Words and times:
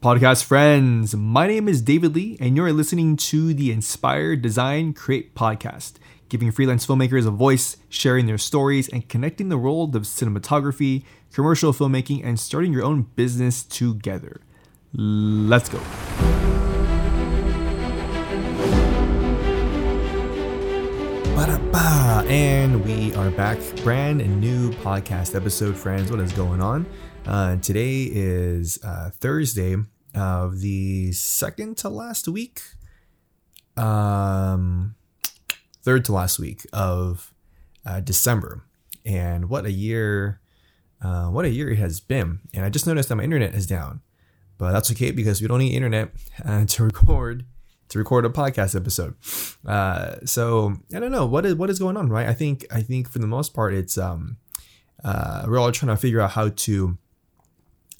Podcast 0.00 0.44
friends, 0.44 1.16
my 1.16 1.48
name 1.48 1.66
is 1.66 1.82
David 1.82 2.14
Lee, 2.14 2.36
and 2.40 2.54
you're 2.54 2.72
listening 2.72 3.16
to 3.16 3.52
the 3.52 3.72
Inspire 3.72 4.36
Design 4.36 4.92
Create 4.92 5.34
podcast, 5.34 5.94
giving 6.28 6.52
freelance 6.52 6.86
filmmakers 6.86 7.26
a 7.26 7.32
voice, 7.32 7.76
sharing 7.88 8.26
their 8.26 8.38
stories, 8.38 8.88
and 8.88 9.08
connecting 9.08 9.48
the 9.48 9.58
world 9.58 9.96
of 9.96 10.02
cinematography, 10.02 11.02
commercial 11.32 11.72
filmmaking, 11.72 12.24
and 12.24 12.38
starting 12.38 12.72
your 12.72 12.84
own 12.84 13.08
business 13.16 13.64
together. 13.64 14.40
Let's 14.94 15.68
go. 15.68 15.80
Ba-da-ba. 21.34 22.24
And 22.28 22.84
we 22.84 23.12
are 23.16 23.32
back, 23.32 23.58
brand 23.82 24.18
new 24.40 24.70
podcast 24.74 25.34
episode, 25.34 25.76
friends. 25.76 26.08
What 26.08 26.20
is 26.20 26.32
going 26.32 26.62
on? 26.62 26.86
Uh, 27.28 27.56
today 27.56 28.08
is 28.10 28.82
uh, 28.82 29.10
Thursday 29.20 29.76
of 30.14 30.60
the 30.60 31.12
second 31.12 31.76
to 31.76 31.90
last 31.90 32.26
week, 32.26 32.62
um, 33.76 34.94
third 35.82 36.06
to 36.06 36.12
last 36.14 36.38
week 36.38 36.66
of 36.72 37.34
uh, 37.84 38.00
December, 38.00 38.64
and 39.04 39.50
what 39.50 39.66
a 39.66 39.70
year! 39.70 40.40
Uh, 41.02 41.26
what 41.26 41.44
a 41.44 41.50
year 41.50 41.68
it 41.68 41.76
has 41.76 42.00
been. 42.00 42.40
And 42.54 42.64
I 42.64 42.70
just 42.70 42.86
noticed 42.86 43.10
that 43.10 43.16
my 43.16 43.24
internet 43.24 43.54
is 43.54 43.66
down, 43.66 44.00
but 44.56 44.72
that's 44.72 44.90
okay 44.92 45.10
because 45.10 45.42
we 45.42 45.48
don't 45.48 45.58
need 45.58 45.74
internet 45.74 46.12
uh, 46.46 46.64
to 46.66 46.82
record 46.82 47.44
to 47.90 47.98
record 47.98 48.24
a 48.24 48.30
podcast 48.30 48.74
episode. 48.74 49.16
Uh, 49.66 50.16
so 50.24 50.76
I 50.94 50.98
don't 50.98 51.12
know 51.12 51.26
what 51.26 51.44
is 51.44 51.56
what 51.56 51.68
is 51.68 51.78
going 51.78 51.98
on, 51.98 52.08
right? 52.08 52.26
I 52.26 52.32
think 52.32 52.64
I 52.70 52.80
think 52.80 53.06
for 53.06 53.18
the 53.18 53.26
most 53.26 53.52
part, 53.52 53.74
it's 53.74 53.98
um, 53.98 54.38
uh, 55.04 55.44
we're 55.46 55.58
all 55.58 55.72
trying 55.72 55.94
to 55.94 56.00
figure 56.00 56.22
out 56.22 56.30
how 56.30 56.48
to 56.48 56.96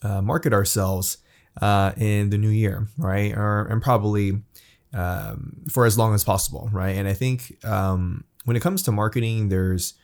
uh, 0.03 0.23
market 0.23 0.53
ourselves 0.53 1.19
uh, 1.61 1.93
in 1.97 2.31
the 2.31 2.39
new 2.39 2.49
year, 2.51 2.89
right? 2.97 3.33
Or 3.37 3.67
and 3.67 3.83
probably 3.83 4.43
um, 4.93 5.65
for 5.71 5.87
as 5.87 5.99
long 5.99 6.15
as 6.15 6.25
possible, 6.25 6.69
right? 6.73 6.97
And 6.97 7.09
I 7.09 7.13
think 7.13 7.65
um, 7.65 8.25
when 8.45 8.57
it 8.57 8.61
comes 8.61 8.83
to 8.85 8.93
marketing, 8.93 9.49
there's 9.49 9.95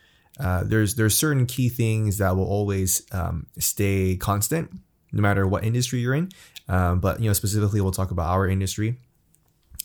uh, 0.40 0.64
there's 0.64 0.96
there's 0.96 1.16
certain 1.16 1.46
key 1.46 1.68
things 1.68 2.18
that 2.18 2.36
will 2.36 2.46
always 2.46 3.02
um, 3.12 3.46
stay 3.58 4.16
constant, 4.16 4.70
no 5.12 5.22
matter 5.22 5.46
what 5.46 5.64
industry 5.64 6.00
you're 6.00 6.14
in. 6.14 6.30
Um, 6.68 7.00
but 7.00 7.20
you 7.20 7.28
know, 7.28 7.32
specifically, 7.34 7.80
we'll 7.80 7.92
talk 7.92 8.10
about 8.10 8.30
our 8.30 8.48
industry, 8.48 8.98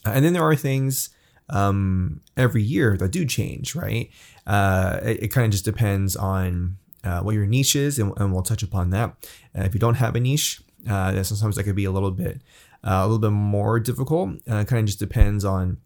uh, 0.06 0.12
and 0.12 0.26
then 0.26 0.34
there 0.34 0.44
are 0.44 0.56
things 0.56 1.10
um, 1.50 2.22
every 2.38 2.64
year 2.64 2.98
that 2.98 3.12
do 3.12 3.26
change, 3.26 3.76
right? 3.76 4.10
Uh, 4.48 5.00
it, 5.04 5.24
it 5.24 5.28
kind 5.30 5.46
of 5.46 5.52
just 5.52 5.66
depends 5.66 6.16
on 6.16 6.78
uh, 7.04 7.22
what 7.22 7.36
your 7.36 7.46
niche 7.46 7.76
is, 7.76 8.00
and, 8.00 8.14
and 8.18 8.34
we'll 8.34 8.44
touch 8.44 8.64
upon 8.64 8.90
that. 8.92 9.16
Uh, 9.58 9.64
if 9.64 9.74
you 9.74 9.80
don't 9.80 9.96
have 9.96 10.16
a 10.16 10.20
niche, 10.20 10.62
uh, 10.90 11.12
then 11.12 11.24
sometimes 11.24 11.56
that 11.56 11.64
could 11.64 11.76
be 11.76 11.86
a 11.86 11.92
little 11.92 12.12
bit 12.12 12.42
uh, 12.84 13.02
a 13.02 13.04
little 13.04 13.20
bit 13.20 13.32
more 13.32 13.80
difficult. 13.80 14.30
Uh, 14.48 14.64
kind 14.64 14.80
of 14.80 14.86
just 14.86 15.00
depends 15.00 15.44
on 15.44 15.78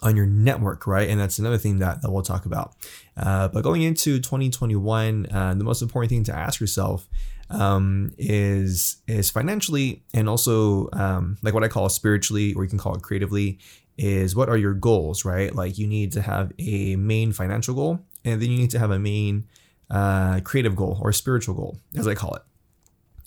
on 0.00 0.16
your 0.16 0.26
network, 0.26 0.86
right? 0.86 1.08
And 1.08 1.18
that's 1.18 1.40
another 1.40 1.58
thing 1.58 1.80
that, 1.80 2.02
that 2.02 2.10
we'll 2.12 2.22
talk 2.22 2.46
about. 2.46 2.76
Uh, 3.16 3.48
but 3.48 3.64
going 3.64 3.82
into 3.82 4.20
2021, 4.20 5.26
uh, 5.26 5.54
the 5.54 5.64
most 5.64 5.82
important 5.82 6.10
thing 6.10 6.22
to 6.24 6.36
ask 6.36 6.60
yourself 6.60 7.08
um, 7.50 8.12
is 8.16 8.98
is 9.06 9.30
financially 9.30 10.04
and 10.14 10.28
also 10.28 10.88
um, 10.92 11.36
like 11.42 11.54
what 11.54 11.64
I 11.64 11.68
call 11.68 11.88
spiritually, 11.88 12.54
or 12.54 12.62
you 12.62 12.70
can 12.70 12.78
call 12.78 12.94
it 12.94 13.02
creatively, 13.02 13.58
is 13.96 14.36
what 14.36 14.48
are 14.48 14.56
your 14.56 14.74
goals, 14.74 15.24
right? 15.24 15.54
Like 15.54 15.78
you 15.78 15.86
need 15.86 16.12
to 16.12 16.22
have 16.22 16.52
a 16.58 16.96
main 16.96 17.32
financial 17.32 17.74
goal, 17.74 18.00
and 18.24 18.40
then 18.40 18.50
you 18.50 18.58
need 18.58 18.70
to 18.70 18.78
have 18.78 18.90
a 18.90 18.98
main 18.98 19.48
uh, 19.90 20.40
creative 20.40 20.76
goal 20.76 20.98
or 21.00 21.12
spiritual 21.12 21.54
goal, 21.54 21.78
as 21.96 22.06
I 22.06 22.14
call 22.14 22.34
it. 22.34 22.42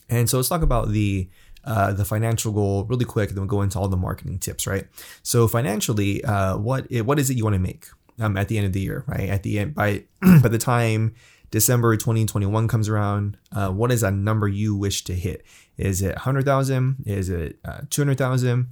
And 0.09 0.30
so 0.30 0.38
let's 0.38 0.50
talk 0.50 0.62
about 0.62 0.90
the 0.90 1.30
uh, 1.64 1.94
the 1.94 2.06
financial 2.06 2.52
goal 2.52 2.86
really 2.86 3.06
quick, 3.06 3.30
then 3.30 3.38
we'll 3.38 3.45
go 3.48 3.62
into 3.62 3.78
all 3.78 3.88
the 3.88 3.98
marketing 3.98 4.40
tips, 4.40 4.66
right? 4.66 4.88
So 5.22 5.48
financially, 5.48 6.23
uh, 6.23 6.58
what 6.58 6.92
what 6.92 7.20
is 7.20 7.30
it 7.30 7.38
you 7.38 7.44
want 7.44 7.54
to 7.54 7.59
make 7.59 7.88
um, 8.20 8.36
at 8.38 8.48
the 8.48 8.58
end 8.58 8.66
of 8.66 8.73
the 8.73 8.82
year, 8.82 9.04
right? 9.08 9.30
At 9.30 9.44
the 9.44 9.59
end 9.59 9.76
by 9.76 10.04
by 10.22 10.49
the 10.49 10.58
time 10.58 11.14
December 11.52 11.95
2021 11.98 12.67
comes 12.67 12.89
around, 12.89 13.38
uh, 13.52 13.70
what 13.70 13.92
is 13.92 14.02
that 14.02 14.14
number 14.14 14.48
you 14.48 14.76
wish 14.76 15.04
to 15.04 15.14
hit? 15.14 15.45
Is 15.78 16.02
it 16.02 16.16
100,000? 16.16 17.04
Is 17.05 17.30
it 17.30 17.60
uh, 17.66 17.82
200,000? 17.89 18.67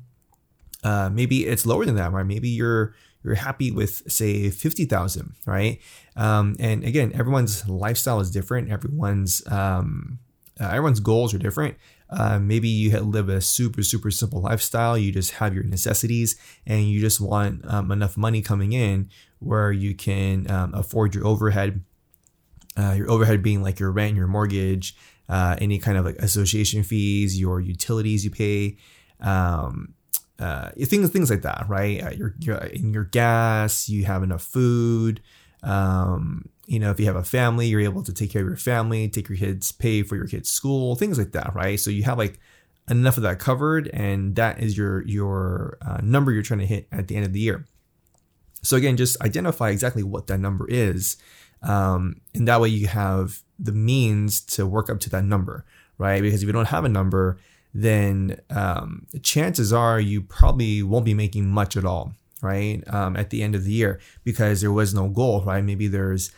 Uh, 0.81 1.09
maybe 1.11 1.45
it's 1.45 1.65
lower 1.65 1.85
than 1.85 1.95
that, 1.95 2.11
right? 2.11 2.25
Maybe 2.25 2.47
you're 2.49 2.95
you're 3.23 3.35
happy 3.35 3.71
with 3.71 4.09
say 4.11 4.49
50,000, 4.49 5.33
right? 5.45 5.79
Um, 6.15 6.55
and 6.59 6.83
again, 6.83 7.11
everyone's 7.13 7.67
lifestyle 7.67 8.19
is 8.19 8.31
different. 8.31 8.71
Everyone's 8.71 9.45
um, 9.47 10.19
uh, 10.59 10.67
everyone's 10.67 10.99
goals 10.99 11.33
are 11.33 11.37
different. 11.37 11.77
Uh, 12.09 12.39
maybe 12.39 12.67
you 12.67 12.97
live 12.99 13.29
a 13.29 13.39
super 13.39 13.83
super 13.83 14.11
simple 14.11 14.41
lifestyle. 14.41 14.97
You 14.97 15.11
just 15.11 15.31
have 15.31 15.53
your 15.53 15.63
necessities, 15.63 16.37
and 16.65 16.89
you 16.89 16.99
just 16.99 17.21
want 17.21 17.63
um, 17.65 17.91
enough 17.91 18.17
money 18.17 18.41
coming 18.41 18.73
in 18.73 19.09
where 19.39 19.71
you 19.71 19.95
can 19.95 20.49
um, 20.49 20.73
afford 20.73 21.15
your 21.15 21.25
overhead. 21.25 21.83
Uh, 22.77 22.93
your 22.93 23.11
overhead 23.11 23.43
being 23.43 23.61
like 23.61 23.79
your 23.79 23.91
rent, 23.91 24.15
your 24.15 24.27
mortgage, 24.27 24.95
uh, 25.27 25.55
any 25.59 25.79
kind 25.79 25.97
of 25.97 26.05
like 26.05 26.15
association 26.17 26.81
fees, 26.81 27.37
your 27.37 27.59
utilities 27.59 28.23
you 28.23 28.31
pay, 28.31 28.77
um, 29.19 29.93
uh, 30.39 30.69
things 30.71 31.09
things 31.09 31.29
like 31.29 31.41
that, 31.41 31.65
right? 31.67 32.03
Uh, 32.03 32.09
your, 32.11 32.35
in 32.73 32.93
your 32.93 33.05
gas, 33.05 33.89
you 33.89 34.05
have 34.05 34.23
enough 34.23 34.43
food. 34.43 35.21
Um, 35.63 36.49
you 36.65 36.79
know, 36.79 36.91
if 36.91 36.99
you 36.99 37.07
have 37.07 37.15
a 37.15 37.23
family, 37.23 37.67
you're 37.67 37.81
able 37.81 38.03
to 38.03 38.13
take 38.13 38.31
care 38.31 38.41
of 38.41 38.47
your 38.47 38.57
family, 38.57 39.09
take 39.09 39.27
your 39.27 39.37
kids, 39.37 39.71
pay 39.71 40.03
for 40.03 40.15
your 40.15 40.27
kids' 40.27 40.49
school, 40.49 40.95
things 40.95 41.17
like 41.17 41.31
that, 41.31 41.53
right? 41.55 41.79
So 41.79 41.89
you 41.89 42.03
have 42.03 42.17
like 42.17 42.39
enough 42.89 43.17
of 43.17 43.23
that 43.23 43.39
covered, 43.39 43.87
and 43.89 44.35
that 44.35 44.61
is 44.61 44.77
your 44.77 45.05
your 45.05 45.77
uh, 45.81 45.99
number 46.01 46.31
you're 46.31 46.43
trying 46.43 46.59
to 46.59 46.65
hit 46.65 46.87
at 46.91 47.07
the 47.07 47.15
end 47.15 47.25
of 47.25 47.33
the 47.33 47.39
year. 47.39 47.65
So 48.61 48.77
again, 48.77 48.97
just 48.97 49.19
identify 49.21 49.69
exactly 49.69 50.03
what 50.03 50.27
that 50.27 50.39
number 50.39 50.67
is, 50.69 51.17
um, 51.63 52.21
and 52.33 52.47
that 52.47 52.61
way 52.61 52.69
you 52.69 52.87
have 52.87 53.41
the 53.57 53.71
means 53.71 54.39
to 54.41 54.65
work 54.65 54.89
up 54.89 54.99
to 55.01 55.09
that 55.09 55.25
number, 55.25 55.65
right? 55.97 56.21
Because 56.21 56.43
if 56.43 56.47
you 56.47 56.53
don't 56.53 56.67
have 56.69 56.85
a 56.85 56.89
number, 56.89 57.39
then 57.73 58.39
um, 58.49 59.05
chances 59.21 59.71
are 59.71 59.99
you 59.99 60.21
probably 60.21 60.81
won't 60.81 61.05
be 61.05 61.13
making 61.13 61.47
much 61.47 61.77
at 61.77 61.85
all, 61.85 62.13
right? 62.41 62.81
Um, 62.87 63.15
at 63.15 63.29
the 63.29 63.43
end 63.43 63.55
of 63.55 63.63
the 63.63 63.71
year 63.71 63.99
because 64.23 64.61
there 64.61 64.71
was 64.71 64.93
no 64.93 65.07
goal, 65.07 65.43
right? 65.43 65.63
Maybe 65.63 65.87
there's 65.87 66.31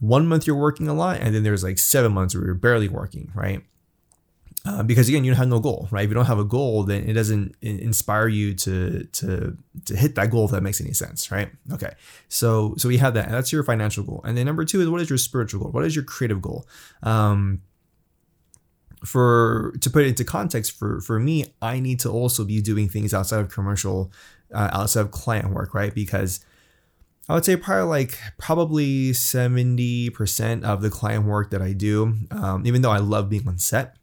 one 0.00 0.26
month 0.26 0.46
you're 0.46 0.56
working 0.56 0.88
a 0.88 0.94
lot, 0.94 1.20
and 1.20 1.34
then 1.34 1.42
there's 1.42 1.62
like 1.62 1.78
seven 1.78 2.12
months 2.12 2.34
where 2.34 2.44
you're 2.44 2.54
barely 2.54 2.88
working, 2.88 3.30
right? 3.34 3.62
Uh, 4.66 4.82
because 4.82 5.08
again, 5.10 5.24
you 5.24 5.30
don't 5.30 5.38
have 5.38 5.48
no 5.48 5.60
goal, 5.60 5.88
right? 5.90 6.04
If 6.04 6.08
you 6.08 6.14
don't 6.14 6.24
have 6.24 6.38
a 6.38 6.44
goal, 6.44 6.84
then 6.84 7.06
it 7.06 7.12
doesn't 7.12 7.54
inspire 7.60 8.28
you 8.28 8.54
to 8.54 9.04
to 9.04 9.56
to 9.84 9.96
hit 9.96 10.14
that 10.14 10.30
goal. 10.30 10.46
If 10.46 10.52
that 10.52 10.62
makes 10.62 10.80
any 10.80 10.92
sense, 10.92 11.30
right? 11.30 11.50
Okay, 11.70 11.92
so 12.28 12.74
so 12.78 12.88
we 12.88 12.96
have 12.96 13.12
that. 13.12 13.30
That's 13.30 13.52
your 13.52 13.62
financial 13.62 14.04
goal, 14.04 14.22
and 14.24 14.38
then 14.38 14.46
number 14.46 14.64
two 14.64 14.80
is 14.80 14.88
what 14.88 15.02
is 15.02 15.10
your 15.10 15.18
spiritual 15.18 15.60
goal? 15.60 15.72
What 15.72 15.84
is 15.84 15.94
your 15.94 16.04
creative 16.04 16.40
goal? 16.40 16.66
Um, 17.02 17.60
for 19.04 19.74
to 19.80 19.90
put 19.90 20.02
it 20.04 20.08
into 20.08 20.24
context 20.24 20.72
for 20.72 21.00
for 21.00 21.20
me 21.20 21.44
i 21.60 21.78
need 21.78 22.00
to 22.00 22.10
also 22.10 22.44
be 22.44 22.60
doing 22.60 22.88
things 22.88 23.12
outside 23.12 23.40
of 23.40 23.50
commercial 23.50 24.10
uh, 24.54 24.70
outside 24.72 25.00
of 25.00 25.10
client 25.10 25.50
work 25.52 25.74
right? 25.74 25.94
Because 25.94 26.44
i 27.28 27.34
would 27.34 27.44
say 27.44 27.56
probably 27.56 27.84
like 27.84 28.18
probably 28.38 29.10
70% 29.10 30.62
of 30.64 30.82
the 30.82 30.90
client 30.90 31.24
work 31.24 31.50
that 31.50 31.62
i 31.62 31.72
do 31.72 32.14
um, 32.30 32.66
even 32.66 32.82
though 32.82 32.90
i 32.90 32.98
love 32.98 33.28
being 33.28 33.46
on 33.48 33.58
set 33.58 33.96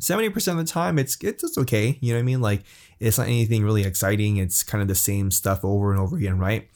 70% 0.00 0.52
of 0.52 0.56
the 0.56 0.64
time 0.64 0.98
it's 0.98 1.22
it's 1.22 1.58
okay. 1.58 1.98
You 2.00 2.12
know 2.12 2.18
what 2.18 2.22
i 2.22 2.24
mean? 2.24 2.40
Like 2.40 2.62
it's 2.98 3.18
not 3.18 3.26
anything 3.26 3.62
really 3.62 3.84
exciting. 3.84 4.38
It's 4.38 4.62
kind 4.62 4.82
of 4.82 4.88
the 4.88 4.94
same 4.94 5.30
stuff 5.30 5.64
over 5.64 5.92
and 5.92 6.00
over 6.00 6.16
again 6.16 6.38
right? 6.38 6.68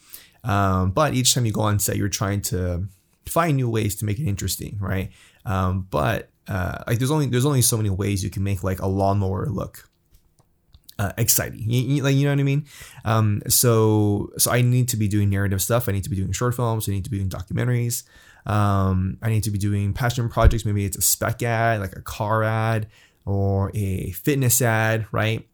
Um, 0.44 0.90
but 0.90 1.14
each 1.14 1.34
time 1.34 1.46
you 1.46 1.52
go 1.52 1.62
on 1.62 1.78
set 1.78 1.96
you're 1.96 2.08
trying 2.08 2.42
to 2.42 2.86
find 3.24 3.56
new 3.56 3.70
ways 3.70 3.94
to 3.96 4.04
make 4.04 4.18
it 4.18 4.26
interesting 4.28 4.76
right? 4.78 5.10
Um, 5.46 5.86
but 5.90 6.30
uh, 6.48 6.84
like 6.86 6.98
there's 6.98 7.10
only 7.10 7.26
there's 7.26 7.46
only 7.46 7.62
so 7.62 7.76
many 7.76 7.90
ways 7.90 8.22
you 8.22 8.30
can 8.30 8.42
make 8.42 8.62
like 8.62 8.80
a 8.80 8.86
lawnmower 8.86 9.46
look 9.46 9.88
uh, 10.98 11.12
exciting. 11.18 11.62
You, 11.68 11.80
you, 11.82 12.02
like 12.02 12.14
you 12.14 12.24
know 12.24 12.30
what 12.30 12.40
I 12.40 12.44
mean? 12.44 12.66
Um, 13.04 13.42
so 13.48 14.30
so 14.38 14.50
I 14.50 14.60
need 14.60 14.88
to 14.88 14.96
be 14.96 15.08
doing 15.08 15.30
narrative 15.30 15.62
stuff. 15.62 15.88
I 15.88 15.92
need 15.92 16.04
to 16.04 16.10
be 16.10 16.16
doing 16.16 16.32
short 16.32 16.54
films. 16.54 16.88
I 16.88 16.92
need 16.92 17.04
to 17.04 17.10
be 17.10 17.18
doing 17.18 17.30
documentaries. 17.30 18.04
Um, 18.46 19.16
I 19.22 19.30
need 19.30 19.44
to 19.44 19.50
be 19.50 19.58
doing 19.58 19.94
passion 19.94 20.28
projects. 20.28 20.64
Maybe 20.64 20.84
it's 20.84 20.96
a 20.96 21.02
spec 21.02 21.42
ad, 21.42 21.80
like 21.80 21.96
a 21.96 22.02
car 22.02 22.42
ad 22.42 22.88
or 23.24 23.70
a 23.74 24.10
fitness 24.12 24.60
ad, 24.60 25.06
right? 25.12 25.46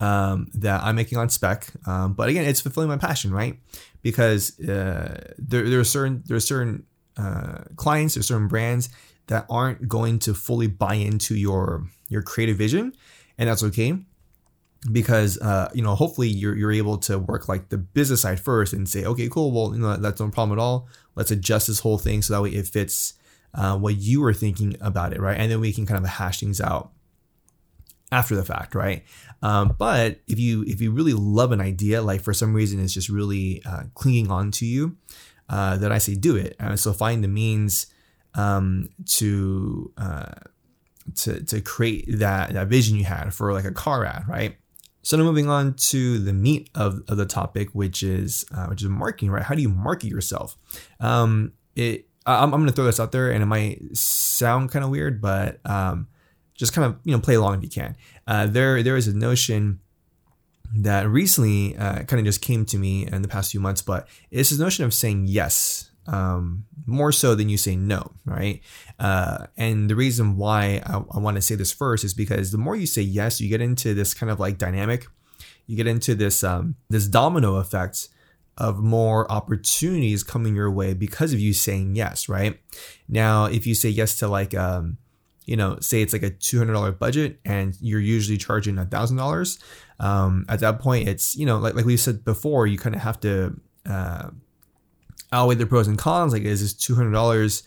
Um, 0.00 0.48
that 0.54 0.82
I'm 0.82 0.96
making 0.96 1.18
on 1.18 1.28
spec. 1.28 1.68
Um, 1.86 2.14
but 2.14 2.28
again, 2.28 2.44
it's 2.44 2.60
fulfilling 2.60 2.88
my 2.88 2.96
passion, 2.96 3.32
right? 3.32 3.58
Because 4.02 4.58
uh, 4.60 5.32
there, 5.38 5.68
there 5.68 5.78
are 5.78 5.84
certain 5.84 6.22
there 6.26 6.36
are 6.36 6.40
certain 6.40 6.84
uh, 7.16 7.64
clients, 7.76 8.14
there's 8.14 8.26
certain 8.26 8.48
brands 8.48 8.88
that 9.28 9.46
aren't 9.48 9.88
going 9.88 10.18
to 10.20 10.34
fully 10.34 10.66
buy 10.66 10.94
into 10.94 11.34
your 11.34 11.86
your 12.08 12.22
creative 12.22 12.56
vision, 12.56 12.94
and 13.38 13.48
that's 13.48 13.62
okay 13.62 13.98
because 14.92 15.38
uh, 15.38 15.70
you 15.74 15.82
know 15.82 15.94
hopefully 15.94 16.28
you're 16.28 16.56
you're 16.56 16.72
able 16.72 16.98
to 16.98 17.18
work 17.18 17.48
like 17.48 17.70
the 17.70 17.78
business 17.78 18.20
side 18.22 18.38
first 18.38 18.72
and 18.72 18.88
say 18.88 19.04
okay 19.04 19.28
cool 19.30 19.50
well 19.50 19.74
you 19.74 19.80
know 19.80 19.96
that's 19.96 20.20
no 20.20 20.28
problem 20.28 20.58
at 20.58 20.60
all 20.62 20.86
let's 21.14 21.30
adjust 21.30 21.68
this 21.68 21.80
whole 21.80 21.96
thing 21.96 22.20
so 22.20 22.34
that 22.34 22.42
way 22.42 22.50
it 22.50 22.66
fits 22.66 23.14
uh, 23.54 23.78
what 23.78 23.96
you 23.96 24.20
were 24.20 24.34
thinking 24.34 24.76
about 24.82 25.14
it 25.14 25.20
right 25.22 25.38
and 25.38 25.50
then 25.50 25.58
we 25.58 25.72
can 25.72 25.86
kind 25.86 26.04
of 26.04 26.10
hash 26.10 26.40
things 26.40 26.60
out 26.60 26.90
after 28.14 28.36
the 28.36 28.44
fact, 28.44 28.74
right? 28.74 29.02
Um, 29.42 29.74
but 29.76 30.20
if 30.26 30.38
you 30.38 30.62
if 30.66 30.80
you 30.80 30.92
really 30.92 31.12
love 31.12 31.52
an 31.52 31.60
idea, 31.60 32.00
like 32.00 32.22
for 32.22 32.32
some 32.32 32.54
reason 32.54 32.80
it's 32.80 32.94
just 32.94 33.08
really 33.08 33.62
uh, 33.66 33.84
clinging 33.94 34.30
on 34.30 34.50
to 34.52 34.66
you, 34.66 34.96
uh, 35.48 35.76
then 35.76 35.92
I 35.92 35.98
say 35.98 36.14
do 36.14 36.36
it. 36.36 36.56
And 36.58 36.78
so 36.78 36.92
find 36.92 37.22
the 37.22 37.28
means 37.28 37.86
um, 38.34 38.88
to 39.06 39.92
uh, 39.96 40.32
to 41.16 41.42
to 41.44 41.60
create 41.60 42.18
that 42.18 42.52
that 42.52 42.68
vision 42.68 42.96
you 42.96 43.04
had 43.04 43.32
for 43.34 43.52
like 43.52 43.64
a 43.64 43.72
car 43.72 44.04
ad, 44.04 44.24
right? 44.28 44.56
So 45.02 45.18
now 45.18 45.24
moving 45.24 45.50
on 45.50 45.74
to 45.74 46.18
the 46.18 46.32
meat 46.32 46.70
of, 46.74 47.02
of 47.08 47.18
the 47.18 47.26
topic, 47.26 47.68
which 47.72 48.02
is 48.02 48.44
uh, 48.54 48.66
which 48.66 48.82
is 48.82 48.88
marketing, 48.88 49.30
right? 49.30 49.42
How 49.42 49.54
do 49.54 49.62
you 49.62 49.68
market 49.68 50.08
yourself? 50.08 50.56
Um, 50.98 51.52
it 51.76 52.08
I'm, 52.26 52.54
I'm 52.54 52.66
to 52.66 52.72
throw 52.72 52.86
this 52.86 53.00
out 53.00 53.12
there, 53.12 53.30
and 53.30 53.42
it 53.42 53.46
might 53.46 53.96
sound 53.96 54.70
kind 54.70 54.84
of 54.84 54.90
weird, 54.90 55.20
but 55.20 55.60
um, 55.66 56.08
just 56.54 56.72
kind 56.72 56.86
of 56.86 56.98
you 57.04 57.12
know 57.12 57.20
play 57.20 57.34
along 57.34 57.58
if 57.58 57.62
you 57.62 57.68
can. 57.68 57.96
Uh, 58.26 58.46
there 58.46 58.82
there 58.82 58.96
is 58.96 59.06
a 59.06 59.14
notion 59.14 59.80
that 60.76 61.08
recently 61.08 61.76
uh, 61.76 62.02
kind 62.04 62.18
of 62.18 62.24
just 62.24 62.40
came 62.40 62.64
to 62.64 62.78
me 62.78 63.06
in 63.06 63.22
the 63.22 63.28
past 63.28 63.50
few 63.50 63.60
months, 63.60 63.82
but 63.82 64.08
it's 64.30 64.50
this 64.50 64.58
notion 64.58 64.84
of 64.84 64.94
saying 64.94 65.26
yes 65.26 65.90
um, 66.06 66.64
more 66.86 67.12
so 67.12 67.34
than 67.34 67.48
you 67.48 67.56
say 67.56 67.76
no, 67.76 68.12
right? 68.24 68.60
Uh, 68.98 69.46
and 69.56 69.88
the 69.88 69.96
reason 69.96 70.36
why 70.36 70.82
I, 70.86 71.02
I 71.12 71.18
want 71.18 71.36
to 71.36 71.42
say 71.42 71.54
this 71.54 71.72
first 71.72 72.04
is 72.04 72.14
because 72.14 72.52
the 72.52 72.58
more 72.58 72.76
you 72.76 72.86
say 72.86 73.02
yes, 73.02 73.40
you 73.40 73.48
get 73.48 73.60
into 73.60 73.94
this 73.94 74.14
kind 74.14 74.30
of 74.30 74.40
like 74.40 74.58
dynamic. 74.58 75.06
You 75.66 75.76
get 75.76 75.86
into 75.86 76.14
this 76.14 76.44
um, 76.44 76.74
this 76.90 77.06
domino 77.06 77.56
effect 77.56 78.08
of 78.58 78.78
more 78.78 79.30
opportunities 79.32 80.22
coming 80.22 80.54
your 80.54 80.70
way 80.70 80.94
because 80.94 81.32
of 81.32 81.40
you 81.40 81.52
saying 81.52 81.96
yes, 81.96 82.28
right? 82.28 82.60
Now, 83.08 83.46
if 83.46 83.66
you 83.66 83.74
say 83.74 83.88
yes 83.88 84.18
to 84.18 84.28
like 84.28 84.54
um, 84.54 84.98
you 85.46 85.56
know, 85.56 85.78
say 85.80 86.00
it's 86.00 86.12
like 86.12 86.22
a 86.22 86.30
$200 86.30 86.98
budget 86.98 87.38
and 87.44 87.76
you're 87.80 88.00
usually 88.00 88.38
charging 88.38 88.78
a 88.78 88.84
$1,000, 88.84 89.62
um, 90.00 90.46
at 90.48 90.60
that 90.60 90.80
point, 90.80 91.08
it's, 91.08 91.36
you 91.36 91.46
know, 91.46 91.58
like, 91.58 91.74
like 91.74 91.84
we 91.84 91.96
said 91.96 92.24
before, 92.24 92.66
you 92.66 92.78
kind 92.78 92.94
of 92.94 93.02
have 93.02 93.20
to 93.20 93.60
uh, 93.86 94.30
outweigh 95.34 95.56
the 95.56 95.66
pros 95.66 95.88
and 95.88 95.98
cons. 95.98 96.32
Like, 96.32 96.42
is 96.42 96.60
this 96.60 96.74
$200 96.74 97.62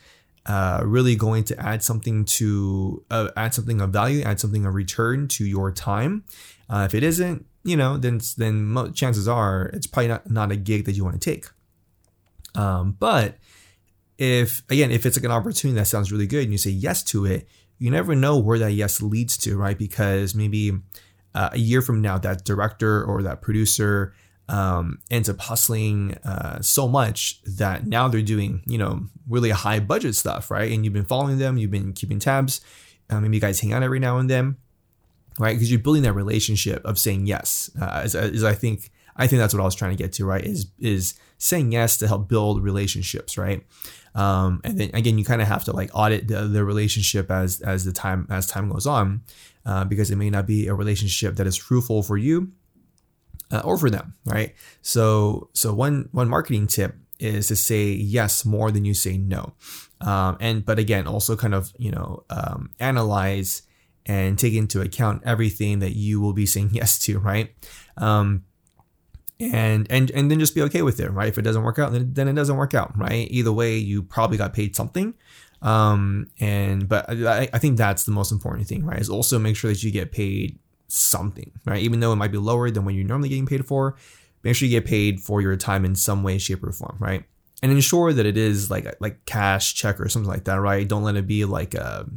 uh, 0.46 0.82
really 0.86 1.16
going 1.16 1.44
to 1.46 1.60
add 1.60 1.84
something 1.84 2.26
to, 2.26 3.04
uh, 3.12 3.30
add 3.36 3.54
something 3.54 3.82
of 3.82 3.92
value, 3.92 4.24
add 4.24 4.40
something 4.40 4.66
of 4.66 4.74
return 4.74 5.28
to 5.30 5.46
your 5.46 5.72
time? 5.72 6.24
Uh, 6.70 6.84
if 6.86 6.96
it 6.96 7.04
isn't, 7.04 7.46
you 7.64 7.76
know, 7.76 7.98
then, 7.98 8.22
then 8.38 8.94
chances 8.94 9.28
are 9.28 9.70
it's 9.74 9.88
probably 9.88 10.08
not, 10.08 10.30
not 10.32 10.52
a 10.52 10.56
gig 10.56 10.86
that 10.86 10.94
you 10.94 11.04
want 11.04 11.22
to 11.22 11.34
take. 11.34 11.48
Um, 12.56 12.96
but 12.98 13.38
if, 14.18 14.64
again, 14.70 14.90
if 14.90 15.06
it's 15.06 15.18
like 15.18 15.26
an 15.26 15.32
opportunity 15.32 15.78
that 15.78 15.86
sounds 15.86 16.12
really 16.12 16.28
good 16.28 16.44
and 16.44 16.52
you 16.52 16.58
say 16.58 16.72
yes 16.72 17.04
to 17.04 17.26
it, 17.26 17.48
you 17.78 17.92
never 17.92 18.16
know 18.16 18.38
where 18.38 18.58
that 18.58 18.72
yes 18.72 19.02
leads 19.02 19.38
to, 19.38 19.58
right? 19.58 19.78
Because 19.78 20.34
maybe 20.34 20.72
uh, 21.36 21.50
a 21.52 21.60
year 21.60 21.82
from 21.82 22.02
now, 22.02 22.18
that 22.18 22.44
director 22.44 23.04
or 23.04 23.22
that 23.22 23.42
producer 23.42 24.14
um, 24.50 25.00
ends 25.12 25.30
up 25.30 25.40
hustling 25.40 26.14
uh, 26.24 26.62
so 26.62 26.88
much 26.88 27.42
that 27.44 27.86
now 27.86 28.08
they're 28.08 28.22
doing, 28.22 28.62
you 28.66 28.78
know, 28.78 29.08
really 29.28 29.50
high 29.50 29.80
budget 29.80 30.16
stuff, 30.16 30.50
right? 30.50 30.72
And 30.72 30.86
you've 30.86 30.94
been 30.94 31.06
following 31.06 31.38
them, 31.38 31.58
you've 31.58 31.72
been 31.72 31.94
keeping 31.94 32.20
tabs. 32.20 32.62
Uh, 33.10 33.20
maybe 33.20 33.38
you 33.38 33.42
guys 33.42 33.60
hang 33.60 33.74
out 33.74 33.84
every 33.84 34.00
now 34.00 34.18
and 34.18 34.30
then, 34.30 34.58
right? 35.40 35.54
Because 35.54 35.70
you're 35.72 35.80
building 35.80 36.04
that 36.04 36.14
relationship 36.14 36.84
of 36.86 36.98
saying 36.98 37.26
yes. 37.26 37.70
Uh, 37.80 38.02
as 38.04 38.44
I 38.44 38.54
think, 38.54 38.90
I 39.16 39.28
think 39.28 39.40
that's 39.40 39.54
what 39.54 39.62
I 39.62 39.66
was 39.66 39.76
trying 39.76 39.96
to 39.96 40.02
get 40.02 40.14
to, 40.14 40.26
right? 40.26 40.44
Is 40.44 40.68
is 40.80 41.16
saying 41.38 41.72
yes 41.72 41.98
to 41.98 42.08
help 42.08 42.28
build 42.28 42.64
relationships, 42.64 43.38
right? 43.38 43.66
Um, 44.16 44.62
and 44.64 44.80
then 44.80 44.92
again, 44.94 45.18
you 45.18 45.26
kind 45.26 45.42
of 45.42 45.48
have 45.48 45.64
to 45.66 45.74
like 45.74 45.90
audit 45.94 46.28
the, 46.28 46.44
the 46.44 46.64
relationship 46.64 47.32
as 47.32 47.62
as 47.62 47.84
the 47.84 47.92
time 47.92 48.28
as 48.30 48.46
time 48.46 48.70
goes 48.70 48.86
on, 48.86 49.22
uh, 49.66 49.86
because 49.86 50.12
it 50.12 50.18
may 50.18 50.30
not 50.30 50.46
be 50.46 50.68
a 50.68 50.74
relationship 50.74 51.36
that 51.36 51.48
is 51.48 51.58
fruitful 51.58 52.04
for 52.04 52.18
you 52.18 52.52
uh, 53.52 53.78
for 53.78 53.90
them, 53.90 54.16
right? 54.26 54.56
So 54.82 55.50
so 55.54 55.74
one 55.74 56.10
one 56.12 56.30
marketing 56.30 56.68
tip 56.68 56.96
is 57.20 57.48
to 57.48 57.56
say 57.56 57.86
yes 57.86 58.46
more 58.46 58.72
than 58.72 58.86
you 58.86 58.94
say 58.94 59.18
no, 59.18 59.54
um, 60.02 60.38
and 60.40 60.66
but 60.66 60.80
again, 60.80 61.08
also 61.08 61.36
kind 61.36 61.54
of 61.54 61.72
you 61.78 61.92
know 61.92 62.24
um, 62.30 62.72
analyze 62.80 63.64
and 64.06 64.40
take 64.40 64.54
into 64.54 64.82
account 64.82 65.22
everything 65.26 65.80
that 65.80 65.96
you 65.96 66.22
will 66.22 66.34
be 66.34 66.46
saying 66.46 66.70
yes 66.74 67.00
to, 67.00 67.20
right? 67.20 67.54
Um, 67.98 68.44
and 69.40 69.88
and 69.90 70.10
and 70.12 70.32
then 70.32 70.40
just 70.40 70.56
be 70.56 70.62
okay 70.64 70.82
with 70.82 71.00
it 71.00 71.10
right? 71.12 71.28
If 71.28 71.38
it 71.38 71.44
doesn't 71.44 71.64
work 71.64 71.80
out 71.80 71.92
then, 71.92 72.14
then 72.14 72.28
it 72.28 72.34
doesn't 72.34 72.58
work 72.58 72.74
out 72.74 72.98
right? 72.98 73.28
Either 73.30 73.52
way 73.52 73.78
you 73.78 74.04
probably 74.04 74.38
got 74.38 74.54
paid 74.54 74.76
something. 74.76 75.14
Um 75.62 76.28
and 76.40 76.88
but 76.88 77.10
I, 77.10 77.50
I 77.54 77.60
think 77.60 77.78
that's 77.78 78.04
the 78.04 78.12
most 78.12 78.32
important 78.32 78.68
thing 78.68 78.84
right? 78.86 79.00
Is 79.00 79.10
also 79.10 79.38
make 79.38 79.56
sure 79.56 79.72
that 79.72 79.84
you 79.84 79.92
get 79.92 80.12
paid 80.12 80.58
something 80.88 81.52
right 81.66 81.82
even 81.82 82.00
though 82.00 82.14
it 82.14 82.18
might 82.18 82.32
be 82.32 82.38
lower 82.38 82.70
than 82.72 82.86
what 82.86 82.94
you're 82.94 83.04
normally 83.04 83.30
getting 83.30 83.46
paid 83.46 83.66
for 83.66 83.96
make 84.44 84.56
sure 84.56 84.68
you 84.68 84.80
get 84.80 84.88
paid 84.88 85.20
for 85.20 85.42
your 85.42 85.56
time 85.56 85.84
in 85.84 85.96
some 85.96 86.24
way 86.24 86.38
shape 86.38 86.64
or 86.64 86.72
form 86.72 86.96
right 87.00 87.24
and 87.62 87.72
ensure 87.72 88.14
that 88.14 88.26
it 88.26 88.38
is 88.38 88.72
like 88.72 88.96
like 89.00 89.26
cash 89.26 89.74
check 89.74 90.00
or 90.00 90.08
something 90.08 90.30
like 90.30 90.46
that 90.46 90.56
right 90.56 90.88
don't 90.88 91.04
let 91.04 91.16
it 91.16 91.28
be 91.28 91.44
like 91.46 91.74
a 91.74 92.08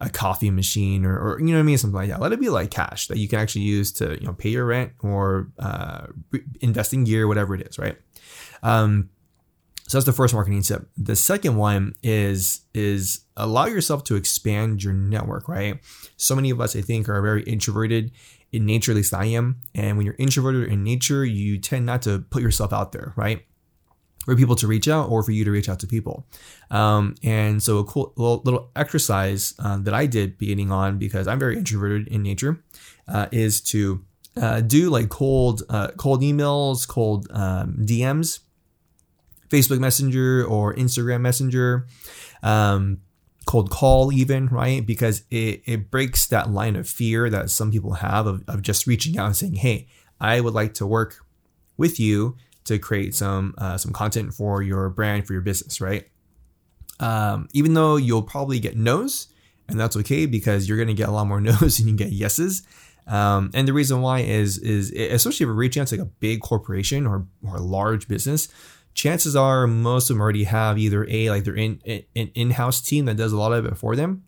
a 0.00 0.10
coffee 0.10 0.50
machine 0.50 1.06
or, 1.06 1.16
or, 1.18 1.40
you 1.40 1.46
know 1.46 1.54
what 1.54 1.60
I 1.60 1.62
mean, 1.62 1.78
something 1.78 1.96
like 1.96 2.10
that. 2.10 2.20
Let 2.20 2.32
it 2.32 2.40
be 2.40 2.50
like 2.50 2.70
cash 2.70 3.08
that 3.08 3.16
you 3.16 3.28
can 3.28 3.38
actually 3.38 3.62
use 3.62 3.92
to 3.92 4.18
you 4.20 4.26
know 4.26 4.34
pay 4.34 4.50
your 4.50 4.66
rent 4.66 4.92
or 5.00 5.48
uh, 5.58 6.08
invest 6.60 6.92
in 6.92 7.04
gear, 7.04 7.26
whatever 7.26 7.54
it 7.54 7.62
is, 7.62 7.78
right? 7.78 7.96
Um, 8.62 9.10
so 9.88 9.98
that's 9.98 10.06
the 10.06 10.12
first 10.12 10.34
marketing 10.34 10.62
tip. 10.62 10.88
The 10.96 11.14
second 11.14 11.56
one 11.56 11.94
is 12.02 12.62
is 12.74 13.20
allow 13.36 13.66
yourself 13.66 14.02
to 14.04 14.16
expand 14.16 14.82
your 14.82 14.92
network, 14.92 15.48
right? 15.48 15.78
So 16.16 16.34
many 16.34 16.50
of 16.50 16.60
us, 16.60 16.74
I 16.74 16.80
think, 16.80 17.08
are 17.08 17.22
very 17.22 17.42
introverted 17.44 18.10
in 18.52 18.66
nature. 18.66 18.92
At 18.92 18.96
least 18.96 19.14
I 19.14 19.26
am. 19.26 19.58
And 19.74 19.96
when 19.96 20.04
you're 20.04 20.16
introverted 20.18 20.72
in 20.72 20.82
nature, 20.82 21.24
you 21.24 21.58
tend 21.58 21.86
not 21.86 22.02
to 22.02 22.20
put 22.30 22.42
yourself 22.42 22.72
out 22.72 22.92
there, 22.92 23.12
right? 23.16 23.44
for 24.24 24.34
people 24.34 24.56
to 24.56 24.66
reach 24.66 24.88
out 24.88 25.08
or 25.08 25.22
for 25.22 25.30
you 25.30 25.44
to 25.44 25.52
reach 25.52 25.68
out 25.68 25.78
to 25.78 25.86
people. 25.86 26.26
Um, 26.72 27.14
and 27.22 27.62
so 27.62 27.78
a 27.78 27.84
cool 27.84 28.12
little, 28.16 28.42
little 28.44 28.70
exercise 28.74 29.54
uh, 29.60 29.76
that 29.78 29.94
I 29.94 30.06
did 30.06 30.36
beginning 30.36 30.72
on 30.72 30.98
because 30.98 31.28
I'm 31.28 31.38
very 31.38 31.56
introverted 31.56 32.08
in 32.08 32.24
nature 32.24 32.60
uh, 33.06 33.26
is 33.30 33.60
to 33.60 34.04
uh, 34.36 34.62
do 34.62 34.90
like 34.90 35.10
cold 35.10 35.62
uh, 35.68 35.92
cold 35.96 36.22
emails, 36.22 36.88
cold 36.88 37.28
um, 37.30 37.76
DMs, 37.82 38.40
Facebook 39.48 39.78
Messenger 39.78 40.44
or 40.44 40.74
Instagram 40.74 41.20
Messenger. 41.20 41.86
Um, 42.42 42.98
cold 43.46 43.70
call 43.70 44.12
even 44.12 44.48
right 44.48 44.84
because 44.84 45.22
it, 45.30 45.62
it 45.66 45.88
breaks 45.88 46.26
that 46.26 46.50
line 46.50 46.74
of 46.74 46.88
fear 46.88 47.30
that 47.30 47.48
some 47.48 47.70
people 47.70 47.92
have 47.92 48.26
of, 48.26 48.42
of 48.48 48.60
just 48.60 48.88
reaching 48.88 49.16
out 49.16 49.26
and 49.26 49.36
saying 49.36 49.54
hey 49.54 49.86
i 50.20 50.40
would 50.40 50.52
like 50.52 50.74
to 50.74 50.84
work 50.84 51.24
with 51.76 52.00
you 52.00 52.36
to 52.66 52.78
create 52.78 53.14
some 53.14 53.54
uh, 53.58 53.78
some 53.78 53.92
content 53.92 54.34
for 54.34 54.62
your 54.62 54.90
brand 54.90 55.26
for 55.26 55.32
your 55.32 55.42
business, 55.42 55.80
right? 55.80 56.04
Um, 57.00 57.48
even 57.52 57.74
though 57.74 57.96
you'll 57.96 58.22
probably 58.22 58.58
get 58.58 58.76
no's, 58.76 59.28
and 59.68 59.78
that's 59.78 59.96
okay 59.96 60.26
because 60.26 60.68
you're 60.68 60.78
gonna 60.78 60.94
get 60.94 61.08
a 61.08 61.12
lot 61.12 61.26
more 61.26 61.40
no's 61.40 61.78
than 61.78 61.88
you 61.88 61.96
get 61.96 62.12
yeses. 62.12 62.62
Um, 63.08 63.52
and 63.54 63.68
the 63.68 63.72
reason 63.72 64.02
why 64.02 64.20
is 64.20 64.58
is 64.58 64.90
especially 64.90 65.44
if 65.44 65.48
you're 65.48 65.54
reaching 65.54 65.80
out 65.80 65.88
to 65.88 65.96
like 65.96 66.06
a 66.06 66.10
big 66.10 66.40
corporation 66.40 67.06
or 67.06 67.26
or 67.46 67.56
a 67.56 67.62
large 67.62 68.08
business, 68.08 68.48
chances 68.96 69.36
are 69.36 69.66
most 69.66 70.10
of 70.10 70.16
them 70.16 70.22
already 70.22 70.44
have 70.44 70.78
either 70.78 71.06
a 71.08 71.30
like 71.30 71.44
their 71.44 71.54
in 71.54 71.80
an 71.84 72.30
in-house 72.34 72.80
team 72.80 73.04
that 73.04 73.16
does 73.16 73.30
a 73.30 73.36
lot 73.36 73.52
of 73.52 73.66
it 73.66 73.76
for 73.76 73.94
them, 73.94 74.24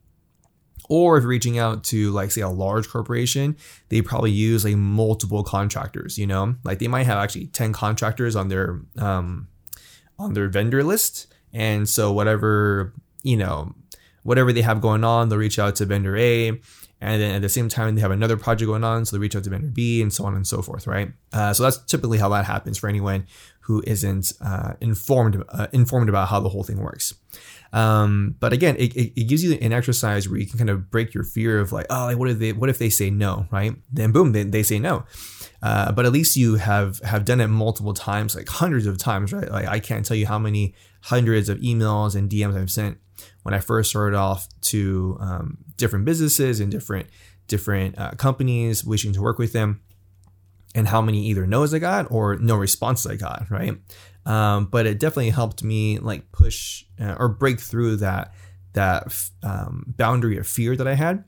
or 0.89 1.17
if 1.17 1.25
reaching 1.25 1.59
out 1.59 1.83
to 1.85 2.13
like 2.13 2.31
say 2.31 2.43
a 2.43 2.49
large 2.49 2.89
corporation, 2.89 3.57
they 3.89 4.03
probably 4.03 4.31
use 4.31 4.65
like 4.65 4.77
multiple 4.77 5.43
contractors, 5.43 6.19
you 6.19 6.27
know? 6.27 6.55
Like 6.65 6.79
they 6.79 6.87
might 6.87 7.07
have 7.07 7.19
actually 7.19 7.47
10 7.47 7.73
contractors 7.73 8.37
on 8.37 8.49
their 8.49 8.83
um 8.99 9.49
on 10.19 10.35
their 10.35 10.49
vendor 10.49 10.85
list. 10.85 11.33
And 11.53 11.89
so 11.89 12.13
whatever, 12.13 12.93
you 13.23 13.39
know, 13.39 13.75
whatever 14.23 14.53
they 14.53 14.63
have 14.63 14.83
going 14.83 15.03
on, 15.03 15.31
they'll 15.31 15.39
reach 15.39 15.59
out 15.59 15.77
to 15.77 15.87
vendor 15.87 16.17
A. 16.17 16.61
And 17.01 17.23
then 17.23 17.37
at 17.37 17.43
the 17.43 17.49
same 17.49 17.69
time, 17.69 17.95
they 17.95 18.01
have 18.01 18.11
another 18.11 18.37
project 18.37 18.67
going 18.67 18.83
on, 18.83 19.05
so 19.05 19.17
they 19.17 19.21
reach 19.21 19.37
out 19.37 19.45
to 19.45 19.51
vendor 19.51 19.69
B, 19.69 20.03
and 20.03 20.13
so 20.13 20.25
on 20.25 20.35
and 20.35 20.45
so 20.45 20.63
forth, 20.63 20.89
right? 20.89 21.13
Uh, 21.33 21.53
so 21.53 21.63
that's 21.63 21.79
typically 21.85 22.19
how 22.19 22.29
that 22.31 22.45
happens 22.45 22.77
for 22.77 22.89
anyone 22.89 23.25
who 23.69 23.83
isn't 23.87 24.33
uh, 24.41 24.73
informed 24.81 25.45
uh, 25.51 25.67
informed 25.73 26.09
about 26.09 26.29
how 26.29 26.41
the 26.41 26.49
whole 26.49 26.63
thing 26.65 26.81
works. 26.81 27.13
Um, 27.71 28.35
but 28.41 28.55
again, 28.55 28.77
it, 28.79 28.97
it, 28.97 29.29
gives 29.29 29.45
you 29.45 29.59
an 29.61 29.75
exercise 29.75 30.27
where 30.27 30.41
you 30.41 30.47
can 30.47 30.57
kind 30.57 30.71
of 30.71 30.91
break 30.91 31.13
your 31.13 31.23
fear 31.23 31.61
of 31.61 31.71
like, 31.71 31.85
oh, 31.91 32.07
like 32.07 32.17
what 32.17 32.31
if 32.31 32.39
they 32.39 32.55
what 32.55 32.71
if 32.71 32.79
they 32.79 32.89
say 32.89 33.11
no, 33.11 33.47
right? 33.51 33.75
Then 33.93 34.11
boom, 34.11 34.33
they, 34.33 34.45
they 34.45 34.63
say 34.63 34.79
no. 34.79 35.05
Uh, 35.63 35.93
but 35.93 36.07
at 36.07 36.13
least 36.13 36.35
you 36.35 36.55
have 36.55 36.99
have 37.01 37.27
done 37.27 37.43
it 37.43 37.49
multiple 37.49 37.93
times, 37.93 38.35
like 38.35 38.49
hundreds 38.49 38.87
of 38.87 38.97
times, 38.97 39.35
right? 39.35 39.51
Like 39.51 39.69
I 39.69 39.81
can't 39.81 40.07
tell 40.07 40.17
you 40.17 40.27
how 40.27 40.39
many 40.39 40.75
hundreds 41.03 41.51
of 41.51 41.59
emails 41.59 42.17
and 42.17 42.31
DMs 42.31 42.59
I've 42.59 42.71
sent 42.71 42.97
when 43.43 43.53
I 43.53 43.61
first 43.61 43.91
started 43.91 44.17
off 44.17 44.49
to 44.63 45.19
um, 45.21 45.59
different 45.77 46.07
businesses 46.07 46.61
and 46.61 46.73
different 46.73 47.09
different 47.49 47.99
uh, 47.99 48.13
companies 48.13 48.83
wishing 48.83 49.13
to 49.13 49.21
work 49.21 49.39
with 49.39 49.53
them 49.53 49.83
and 50.75 50.89
how 50.89 51.01
many 51.03 51.27
either 51.27 51.47
no's 51.47 51.73
I 51.75 51.79
got 51.79 52.11
or 52.11 52.37
no 52.37 52.57
responses 52.57 53.11
I 53.11 53.17
got, 53.17 53.51
right? 53.51 53.75
Um, 54.27 54.67
but 54.67 54.87
it 54.87 55.01
definitely 55.01 55.31
helped 55.31 55.63
me 55.63 55.99
like 55.99 56.31
push 56.33 56.85
uh, 57.01 57.17
or 57.19 57.29
break 57.29 57.61
through 57.61 57.97
that 57.97 58.35
that 58.75 59.13
um, 59.43 59.95
boundary 59.97 60.37
of 60.39 60.47
fear 60.47 60.77
that 60.77 60.87
I 60.87 60.95
had. 60.95 61.25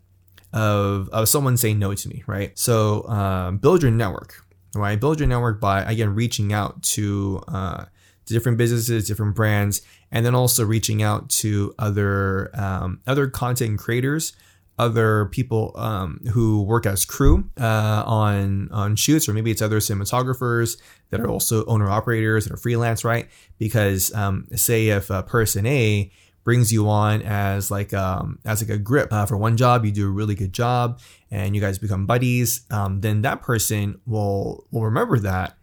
of, 0.52 1.08
of 1.10 1.28
someone 1.28 1.56
saying 1.56 1.78
no 1.78 1.94
to 1.94 2.08
me, 2.08 2.22
right? 2.26 2.58
So 2.58 3.06
um, 3.08 3.58
build 3.58 3.82
your 3.82 3.92
network, 3.92 4.44
right? 4.74 4.98
Build 4.98 5.20
your 5.20 5.28
network 5.28 5.60
by 5.60 5.82
again 5.82 6.14
reaching 6.14 6.52
out 6.52 6.82
to 6.94 7.42
uh, 7.48 7.84
different 8.26 8.58
businesses, 8.58 9.06
different 9.06 9.34
brands, 9.36 9.82
and 10.10 10.24
then 10.26 10.34
also 10.34 10.64
reaching 10.64 11.02
out 11.02 11.28
to 11.28 11.74
other 11.78 12.50
um, 12.54 13.00
other 13.06 13.28
content 13.28 13.78
creators, 13.78 14.32
other 14.80 15.26
people 15.26 15.72
um, 15.74 16.20
who 16.32 16.62
work 16.62 16.86
as 16.86 17.04
crew 17.04 17.44
uh, 17.60 18.02
on 18.06 18.70
on 18.72 18.96
shoots, 18.96 19.28
or 19.28 19.34
maybe 19.34 19.50
it's 19.50 19.60
other 19.60 19.78
cinematographers 19.78 20.80
that 21.10 21.20
are 21.20 21.28
also 21.28 21.64
owner 21.66 21.90
operators 21.90 22.44
that 22.44 22.54
are 22.54 22.56
freelance, 22.56 23.04
right? 23.04 23.28
Because 23.58 24.12
um, 24.14 24.46
say 24.56 24.88
if 24.88 25.10
a 25.10 25.22
person 25.22 25.66
A 25.66 26.10
brings 26.44 26.72
you 26.72 26.88
on 26.88 27.20
as 27.22 27.70
like 27.70 27.92
um, 27.92 28.38
as 28.46 28.62
like 28.62 28.70
a 28.70 28.78
grip 28.78 29.12
uh, 29.12 29.26
for 29.26 29.36
one 29.36 29.58
job, 29.58 29.84
you 29.84 29.92
do 29.92 30.08
a 30.08 30.10
really 30.10 30.34
good 30.34 30.54
job, 30.54 30.98
and 31.30 31.54
you 31.54 31.60
guys 31.60 31.78
become 31.78 32.06
buddies. 32.06 32.62
Um, 32.70 33.02
then 33.02 33.20
that 33.22 33.42
person 33.42 34.00
will 34.06 34.66
will 34.70 34.84
remember 34.84 35.18
that 35.18 35.58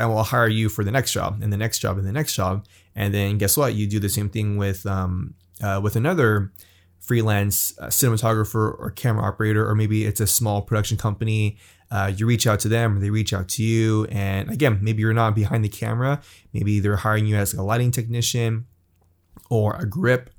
and 0.00 0.08
will 0.08 0.22
hire 0.22 0.48
you 0.48 0.70
for 0.70 0.82
the 0.82 0.90
next 0.90 1.12
job 1.12 1.42
and 1.42 1.52
the 1.52 1.58
next 1.58 1.78
job 1.78 1.98
and 1.98 2.06
the 2.06 2.12
next 2.12 2.34
job. 2.34 2.66
And 2.96 3.12
then 3.12 3.36
guess 3.36 3.56
what? 3.56 3.74
You 3.74 3.86
do 3.86 4.00
the 4.00 4.08
same 4.08 4.30
thing 4.30 4.56
with 4.56 4.86
um, 4.86 5.34
uh, 5.62 5.80
with 5.82 5.94
another 5.94 6.52
freelance 7.02 7.76
uh, 7.78 7.86
cinematographer 7.88 8.78
or 8.78 8.92
camera 8.94 9.24
operator, 9.24 9.68
or 9.68 9.74
maybe 9.74 10.06
it's 10.06 10.20
a 10.20 10.26
small 10.26 10.62
production 10.62 10.96
company. 10.96 11.58
Uh, 11.90 12.10
you 12.16 12.24
reach 12.24 12.46
out 12.46 12.58
to 12.60 12.68
them, 12.68 12.96
or 12.96 13.00
they 13.00 13.10
reach 13.10 13.34
out 13.34 13.48
to 13.48 13.62
you, 13.62 14.06
and 14.06 14.50
again, 14.50 14.78
maybe 14.80 15.02
you're 15.02 15.12
not 15.12 15.34
behind 15.34 15.62
the 15.62 15.68
camera. 15.68 16.22
Maybe 16.54 16.80
they're 16.80 16.96
hiring 16.96 17.26
you 17.26 17.36
as 17.36 17.52
a 17.52 17.62
lighting 17.62 17.90
technician 17.90 18.66
or 19.50 19.76
a 19.76 19.84
grip, 19.84 20.30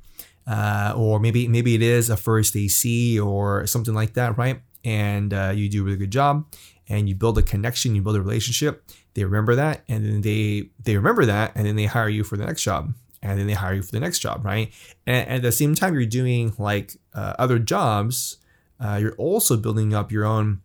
uh, 0.47 0.93
or 0.95 1.19
maybe 1.19 1.47
maybe 1.47 1.75
it 1.75 1.83
is 1.83 2.09
a 2.09 2.17
first 2.17 2.55
AC 2.55 3.19
or 3.19 3.67
something 3.67 3.93
like 3.93 4.13
that, 4.13 4.37
right? 4.37 4.61
And 4.83 5.33
uh, 5.33 5.51
you 5.53 5.69
do 5.69 5.81
a 5.81 5.85
really 5.85 5.97
good 5.97 6.11
job, 6.11 6.47
and 6.89 7.07
you 7.07 7.13
build 7.13 7.37
a 7.37 7.43
connection, 7.43 7.93
you 7.93 8.01
build 8.01 8.15
a 8.15 8.21
relationship. 8.21 8.83
They 9.13 9.23
remember 9.23 9.53
that, 9.55 9.83
and 9.87 10.03
then 10.03 10.21
they 10.21 10.69
they 10.81 10.95
remember 10.95 11.25
that, 11.25 11.51
and 11.55 11.67
then 11.67 11.75
they 11.75 11.85
hire 11.85 12.09
you 12.09 12.23
for 12.23 12.35
the 12.35 12.45
next 12.45 12.63
job, 12.63 12.93
and 13.23 13.39
then 13.39 13.47
they 13.47 13.53
hire 13.53 13.73
you 13.73 13.81
for 13.81 13.91
the 13.91 13.99
next 13.99 14.19
job, 14.19 14.45
right? 14.45 14.71
And, 15.07 15.27
and 15.27 15.35
at 15.37 15.41
the 15.41 15.51
same 15.51 15.73
time, 15.73 15.95
you're 15.95 16.05
doing 16.05 16.53
like 16.59 16.93
uh, 17.13 17.33
other 17.39 17.57
jobs. 17.57 18.37
Uh, 18.79 18.97
you're 19.01 19.15
also 19.15 19.57
building 19.57 19.93
up 19.93 20.11
your 20.11 20.25
own 20.25 20.61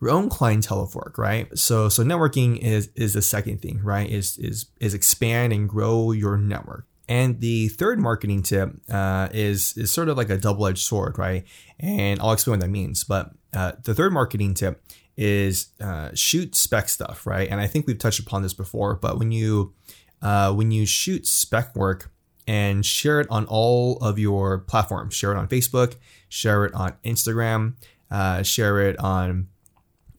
your 0.00 0.10
own 0.10 0.28
clientele 0.28 0.80
of 0.80 0.94
work, 0.94 1.16
right? 1.18 1.46
So 1.56 1.88
so 1.88 2.02
networking 2.02 2.58
is 2.58 2.88
is 2.96 3.12
the 3.12 3.22
second 3.22 3.62
thing, 3.62 3.80
right? 3.82 4.08
Is 4.08 4.38
is 4.38 4.66
is 4.80 4.94
expand 4.94 5.52
and 5.52 5.68
grow 5.68 6.12
your 6.12 6.36
network. 6.36 6.86
And 7.08 7.40
the 7.40 7.68
third 7.68 8.00
marketing 8.00 8.42
tip 8.42 8.74
uh, 8.90 9.28
is 9.32 9.76
is 9.76 9.90
sort 9.90 10.08
of 10.08 10.16
like 10.16 10.30
a 10.30 10.38
double 10.38 10.66
edged 10.66 10.84
sword, 10.84 11.18
right? 11.18 11.44
And 11.78 12.20
I'll 12.20 12.32
explain 12.32 12.54
what 12.54 12.60
that 12.60 12.70
means. 12.70 13.04
But 13.04 13.32
uh, 13.52 13.72
the 13.84 13.94
third 13.94 14.12
marketing 14.12 14.54
tip 14.54 14.82
is 15.16 15.68
uh, 15.80 16.10
shoot 16.14 16.54
spec 16.54 16.88
stuff, 16.88 17.26
right? 17.26 17.48
And 17.48 17.60
I 17.60 17.66
think 17.66 17.86
we've 17.86 17.98
touched 17.98 18.20
upon 18.20 18.42
this 18.42 18.52
before, 18.52 18.94
but 18.94 19.18
when 19.18 19.30
you 19.30 19.72
uh, 20.26 20.52
when 20.52 20.72
you 20.72 20.84
shoot 20.84 21.24
spec 21.24 21.76
work 21.76 22.10
and 22.48 22.84
share 22.84 23.20
it 23.20 23.28
on 23.30 23.46
all 23.46 23.96
of 23.98 24.18
your 24.18 24.58
platforms, 24.58 25.14
share 25.14 25.30
it 25.30 25.38
on 25.38 25.46
Facebook, 25.46 25.94
share 26.28 26.64
it 26.64 26.74
on 26.74 26.94
Instagram, 27.04 27.74
uh, 28.10 28.42
share 28.42 28.80
it 28.80 28.98
on 28.98 29.46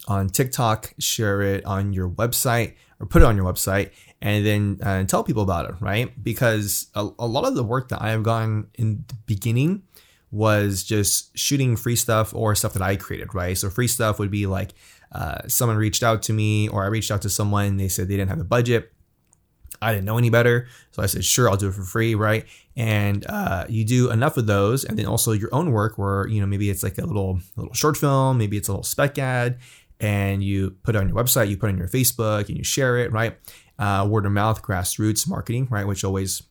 on 0.08 0.30
TikTok, 0.30 0.94
share 0.98 1.42
it 1.42 1.66
on 1.66 1.92
your 1.92 2.10
website, 2.10 2.76
or 3.02 3.06
put 3.06 3.22
it 3.22 3.26
on 3.26 3.36
your 3.36 3.46
website, 3.46 3.92
and 4.22 4.46
then 4.46 4.80
uh, 4.82 5.04
tell 5.04 5.26
people 5.26 5.44
about 5.44 5.70
it, 5.70 5.76
right? 5.82 6.24
Because 6.24 6.88
a, 6.96 7.10
a 7.20 7.28
lot 7.28 7.44
of 7.44 7.56
the 7.56 7.64
work 7.64 7.90
that 7.90 8.02
I 8.02 8.12
have 8.12 8.24
gotten 8.24 8.68
in 8.76 9.04
the 9.10 9.16
beginning 9.26 9.84
was 10.32 10.86
just 10.86 11.38
shooting 11.38 11.76
free 11.76 11.98
stuff 11.98 12.34
or 12.34 12.56
stuff 12.56 12.72
that 12.74 12.82
I 12.82 12.96
created, 12.96 13.36
right? 13.36 13.58
So 13.58 13.70
free 13.70 13.90
stuff 13.90 14.20
would 14.20 14.32
be 14.32 14.46
like 14.46 14.74
uh, 15.12 15.40
someone 15.50 15.76
reached 15.76 16.04
out 16.04 16.22
to 16.24 16.34
me 16.34 16.70
or 16.70 16.86
I 16.86 16.88
reached 16.88 17.12
out 17.12 17.24
to 17.24 17.30
someone, 17.30 17.76
they 17.76 17.90
said 17.90 18.08
they 18.08 18.16
didn't 18.16 18.30
have 18.30 18.40
the 18.40 18.46
budget. 18.46 18.94
I 19.82 19.94
didn't 19.94 20.06
know 20.06 20.18
any 20.18 20.30
better. 20.30 20.68
So 20.92 21.02
I 21.02 21.06
said, 21.06 21.24
sure, 21.24 21.50
I'll 21.50 21.58
do 21.58 21.70
it 21.70 21.74
for 21.74 21.84
free, 21.84 22.16
right? 22.16 22.46
And 22.76 23.26
uh, 23.28 23.66
you 23.70 23.86
do 23.86 24.12
enough 24.12 24.38
of 24.38 24.48
those, 24.48 24.84
and 24.84 24.98
then 24.98 25.06
also 25.06 25.32
your 25.32 25.54
own 25.54 25.72
work 25.72 25.98
where, 25.98 26.28
you 26.28 26.40
know, 26.40 26.48
maybe 26.48 26.70
it's 26.70 26.84
like 26.84 26.98
a 26.98 27.06
little 27.06 27.40
little 27.56 27.74
short 27.74 27.98
film, 27.98 28.38
maybe 28.38 28.58
it's 28.58 28.68
a 28.68 28.72
little 28.72 28.84
spec 28.84 29.18
ad, 29.18 29.60
and 30.00 30.44
you 30.44 30.72
put 30.84 30.96
it 30.96 31.00
on 31.00 31.08
your 31.08 31.18
website, 31.18 31.50
you 31.50 31.58
put 31.58 31.70
it 31.70 31.74
on 31.74 31.80
your 31.80 31.88
Facebook, 31.88 32.50
and 32.50 32.58
you 32.58 32.64
share 32.64 32.98
it, 32.98 33.12
right? 33.12 33.38
Uh, 33.80 34.08
word 34.10 34.26
of 34.26 34.32
mouth, 34.32 34.62
grassroots 34.62 35.28
marketing, 35.28 35.68
right? 35.70 35.88
Which 35.88 36.04
always 36.04 36.44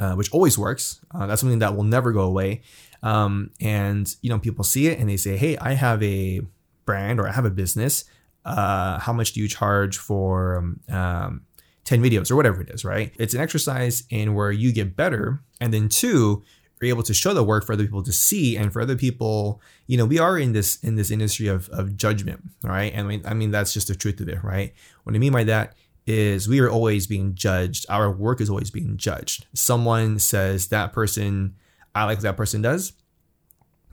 uh, 0.00 0.14
which 0.14 0.30
always 0.32 0.58
works. 0.58 1.00
Uh, 1.14 1.26
that's 1.26 1.40
something 1.40 1.60
that 1.60 1.74
will 1.74 1.84
never 1.84 2.12
go 2.12 2.22
away. 2.22 2.62
Um, 3.02 3.50
and 3.60 4.14
you 4.20 4.30
know, 4.30 4.38
people 4.38 4.64
see 4.64 4.86
it 4.88 4.98
and 4.98 5.08
they 5.08 5.16
say, 5.16 5.36
"Hey, 5.36 5.56
I 5.58 5.74
have 5.74 6.02
a 6.02 6.40
brand 6.86 7.20
or 7.20 7.28
I 7.28 7.32
have 7.32 7.44
a 7.44 7.50
business. 7.50 8.04
Uh, 8.44 8.98
how 8.98 9.12
much 9.12 9.32
do 9.32 9.40
you 9.40 9.48
charge 9.48 9.98
for 9.98 10.76
um, 10.88 11.42
10 11.86 12.02
videos 12.02 12.30
or 12.30 12.36
whatever 12.36 12.60
it 12.60 12.68
is?" 12.68 12.84
Right? 12.84 13.14
It's 13.18 13.32
an 13.32 13.40
exercise 13.40 14.04
in 14.10 14.34
where 14.34 14.52
you 14.52 14.72
get 14.72 14.94
better, 14.94 15.40
and 15.60 15.72
then 15.72 15.88
two, 15.88 16.42
you're 16.80 16.90
able 16.90 17.02
to 17.04 17.14
show 17.14 17.32
the 17.32 17.42
work 17.42 17.64
for 17.64 17.72
other 17.72 17.84
people 17.84 18.02
to 18.02 18.12
see, 18.12 18.58
and 18.58 18.70
for 18.70 18.82
other 18.82 18.96
people, 18.96 19.62
you 19.86 19.96
know, 19.96 20.04
we 20.04 20.18
are 20.18 20.38
in 20.38 20.52
this 20.52 20.76
in 20.76 20.96
this 20.96 21.10
industry 21.10 21.46
of 21.46 21.70
of 21.70 21.96
judgment, 21.96 22.42
right? 22.62 22.92
And 22.94 23.06
I 23.06 23.08
mean, 23.08 23.22
I 23.24 23.32
mean 23.32 23.50
that's 23.50 23.72
just 23.72 23.88
the 23.88 23.94
truth 23.94 24.20
of 24.20 24.28
it, 24.28 24.44
right? 24.44 24.74
What 25.04 25.14
I 25.14 25.18
mean 25.18 25.32
by 25.32 25.44
that 25.44 25.74
is 26.06 26.48
we 26.48 26.60
are 26.60 26.70
always 26.70 27.06
being 27.06 27.34
judged. 27.34 27.84
Our 27.88 28.10
work 28.10 28.40
is 28.40 28.48
always 28.48 28.70
being 28.70 28.96
judged. 28.96 29.46
Someone 29.54 30.18
says 30.18 30.68
that 30.68 30.92
person, 30.92 31.56
I 31.94 32.04
like 32.04 32.18
what 32.18 32.22
that 32.22 32.36
person 32.36 32.62
does. 32.62 32.92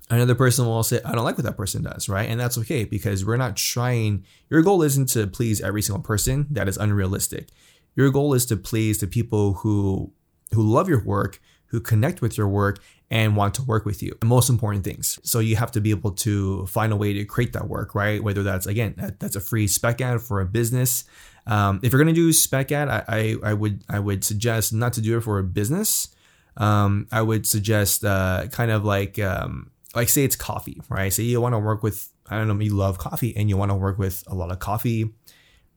Another 0.10 0.36
person 0.36 0.66
will 0.66 0.84
say, 0.84 1.00
I 1.04 1.14
don't 1.14 1.24
like 1.24 1.38
what 1.38 1.46
that 1.46 1.58
person 1.58 1.82
does, 1.82 2.08
right? 2.08 2.30
And 2.30 2.40
that's 2.40 2.58
okay 2.60 2.84
because 2.84 3.26
we're 3.26 3.38
not 3.38 3.56
trying, 3.56 4.26
your 4.50 4.62
goal 4.62 4.84
isn't 4.84 5.10
to 5.10 5.26
please 5.26 5.60
every 5.62 5.82
single 5.82 6.04
person. 6.04 6.46
That 6.52 6.68
is 6.68 6.78
unrealistic. 6.78 7.48
Your 7.96 8.10
goal 8.10 8.34
is 8.34 8.46
to 8.48 8.58
please 8.58 9.00
the 9.00 9.08
people 9.08 9.54
who 9.54 10.12
who 10.54 10.62
love 10.62 10.88
your 10.88 11.04
work, 11.04 11.42
who 11.68 11.80
connect 11.80 12.22
with 12.22 12.38
your 12.38 12.48
work 12.48 12.80
and 13.10 13.36
want 13.36 13.56
to 13.56 13.64
work 13.64 13.86
with 13.86 14.04
you. 14.04 14.16
The 14.20 14.26
most 14.28 14.50
important 14.50 14.84
things. 14.84 15.20
So 15.24 15.40
you 15.40 15.56
have 15.56 15.72
to 15.72 15.82
be 15.82 15.92
able 15.92 16.12
to 16.12 16.66
find 16.68 16.94
a 16.94 16.96
way 16.96 17.14
to 17.14 17.26
create 17.26 17.54
that 17.54 17.68
work, 17.68 17.96
right? 17.96 18.24
Whether 18.24 18.44
that's 18.44 18.68
again, 18.68 19.16
that's 19.20 19.36
a 19.36 19.40
free 19.40 19.68
spec 19.68 20.02
ad 20.02 20.22
for 20.22 20.42
a 20.42 20.46
business, 20.46 21.06
um, 21.46 21.80
if 21.84 21.92
you're 21.92 22.02
gonna 22.02 22.14
do 22.14 22.32
spec 22.32 22.72
ad, 22.72 22.90
I, 22.90 23.04
I, 23.08 23.36
I 23.44 23.54
would 23.54 23.84
I 23.90 24.00
would 24.00 24.24
suggest 24.24 24.74
not 24.74 24.94
to 24.94 25.02
do 25.02 25.18
it 25.18 25.22
for 25.22 25.40
a 25.40 25.44
business. 25.44 26.10
Um, 26.56 27.08
I 27.12 27.22
would 27.22 27.46
suggest 27.46 28.06
uh, 28.06 28.48
kind 28.52 28.72
of 28.72 28.86
like 28.86 29.20
um, 29.20 29.72
like 29.96 30.10
say 30.10 30.24
it's 30.24 30.36
coffee, 30.36 30.82
right? 30.90 31.12
Say 31.12 31.24
you 31.24 31.42
want 31.42 31.54
to 31.54 31.60
work 31.60 31.84
with 31.84 32.10
I 32.30 32.38
don't 32.38 32.48
know, 32.48 32.64
you 32.64 32.76
love 32.76 32.98
coffee 32.98 33.36
and 33.36 33.50
you 33.50 33.58
want 33.58 33.72
to 33.72 33.76
work 33.76 33.98
with 33.98 34.24
a 34.28 34.36
lot 34.36 34.52
of 34.52 34.60
coffee 34.60 35.14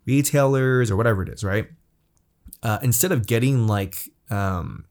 retailers 0.06 0.90
or 0.90 0.96
whatever 0.96 1.22
it 1.22 1.28
is, 1.28 1.42
right? 1.42 1.66
Uh, 2.66 2.80
instead 2.82 3.12
of 3.12 3.28
getting 3.28 3.68
like 3.68 3.96
um, 4.28 4.86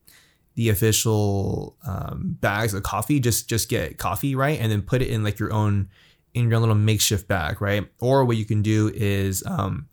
the 0.54 0.70
official 0.70 1.76
um, 1.86 2.38
bags 2.40 2.74
of 2.74 2.84
coffee, 2.84 3.20
just 3.20 3.50
just 3.50 3.68
get 3.68 3.98
coffee, 3.98 4.34
right, 4.34 4.62
and 4.62 4.72
then 4.72 4.82
put 4.82 5.02
it 5.02 5.10
in 5.10 5.26
like 5.26 5.40
your 5.40 5.52
own 5.52 5.90
in 6.34 6.46
your 6.46 6.56
own 6.56 6.62
little 6.62 6.76
makeshift 6.76 7.28
bag, 7.28 7.62
right? 7.62 7.86
Or 8.00 8.24
what 8.24 8.38
you 8.38 8.46
can 8.46 8.62
do 8.62 8.90
is 8.96 9.44
um, 9.46 9.90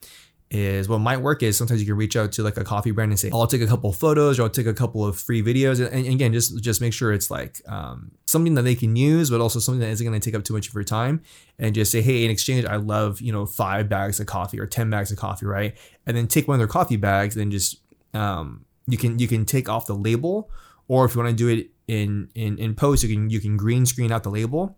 is 0.54 0.86
what 0.86 0.98
might 0.98 1.16
work 1.16 1.42
is 1.42 1.56
sometimes 1.56 1.80
you 1.80 1.86
can 1.86 1.96
reach 1.96 2.14
out 2.14 2.30
to 2.32 2.42
like 2.42 2.58
a 2.58 2.64
coffee 2.64 2.90
brand 2.90 3.10
and 3.10 3.18
say, 3.18 3.30
I'll 3.32 3.46
take 3.46 3.62
a 3.62 3.66
couple 3.66 3.90
photos 3.90 4.38
or 4.38 4.42
I'll 4.42 4.50
take 4.50 4.66
a 4.66 4.74
couple 4.74 5.02
of 5.02 5.18
free 5.18 5.42
videos. 5.42 5.80
And, 5.80 5.94
and 5.94 6.06
again, 6.06 6.34
just 6.34 6.62
just 6.62 6.82
make 6.82 6.92
sure 6.92 7.10
it's 7.10 7.30
like 7.30 7.62
um, 7.66 8.10
something 8.26 8.54
that 8.54 8.62
they 8.62 8.74
can 8.74 8.94
use, 8.94 9.30
but 9.30 9.40
also 9.40 9.60
something 9.60 9.80
that 9.80 9.88
isn't 9.88 10.06
going 10.06 10.18
to 10.18 10.22
take 10.22 10.36
up 10.38 10.44
too 10.44 10.52
much 10.52 10.68
of 10.68 10.74
your 10.74 10.84
time. 10.84 11.22
And 11.58 11.74
just 11.74 11.90
say, 11.90 12.02
hey, 12.02 12.26
in 12.26 12.30
exchange, 12.30 12.66
I 12.66 12.76
love 12.76 13.22
you 13.22 13.32
know 13.32 13.46
five 13.46 13.88
bags 13.88 14.20
of 14.20 14.26
coffee 14.26 14.60
or 14.60 14.66
ten 14.66 14.90
bags 14.90 15.10
of 15.10 15.16
coffee, 15.16 15.46
right? 15.46 15.74
And 16.06 16.14
then 16.14 16.26
take 16.26 16.46
one 16.46 16.56
of 16.56 16.58
their 16.58 16.68
coffee 16.68 16.96
bags 16.96 17.34
and 17.34 17.50
just 17.50 17.80
um, 18.12 18.66
you 18.86 18.98
can 18.98 19.18
you 19.18 19.28
can 19.28 19.46
take 19.46 19.70
off 19.70 19.86
the 19.86 19.94
label, 19.94 20.50
or 20.86 21.06
if 21.06 21.14
you 21.14 21.22
want 21.22 21.30
to 21.30 21.36
do 21.36 21.48
it 21.48 21.70
in 21.88 22.28
in 22.34 22.58
in 22.58 22.74
post, 22.74 23.02
you 23.02 23.08
can 23.08 23.30
you 23.30 23.40
can 23.40 23.56
green 23.56 23.86
screen 23.86 24.12
out 24.12 24.22
the 24.22 24.30
label 24.30 24.76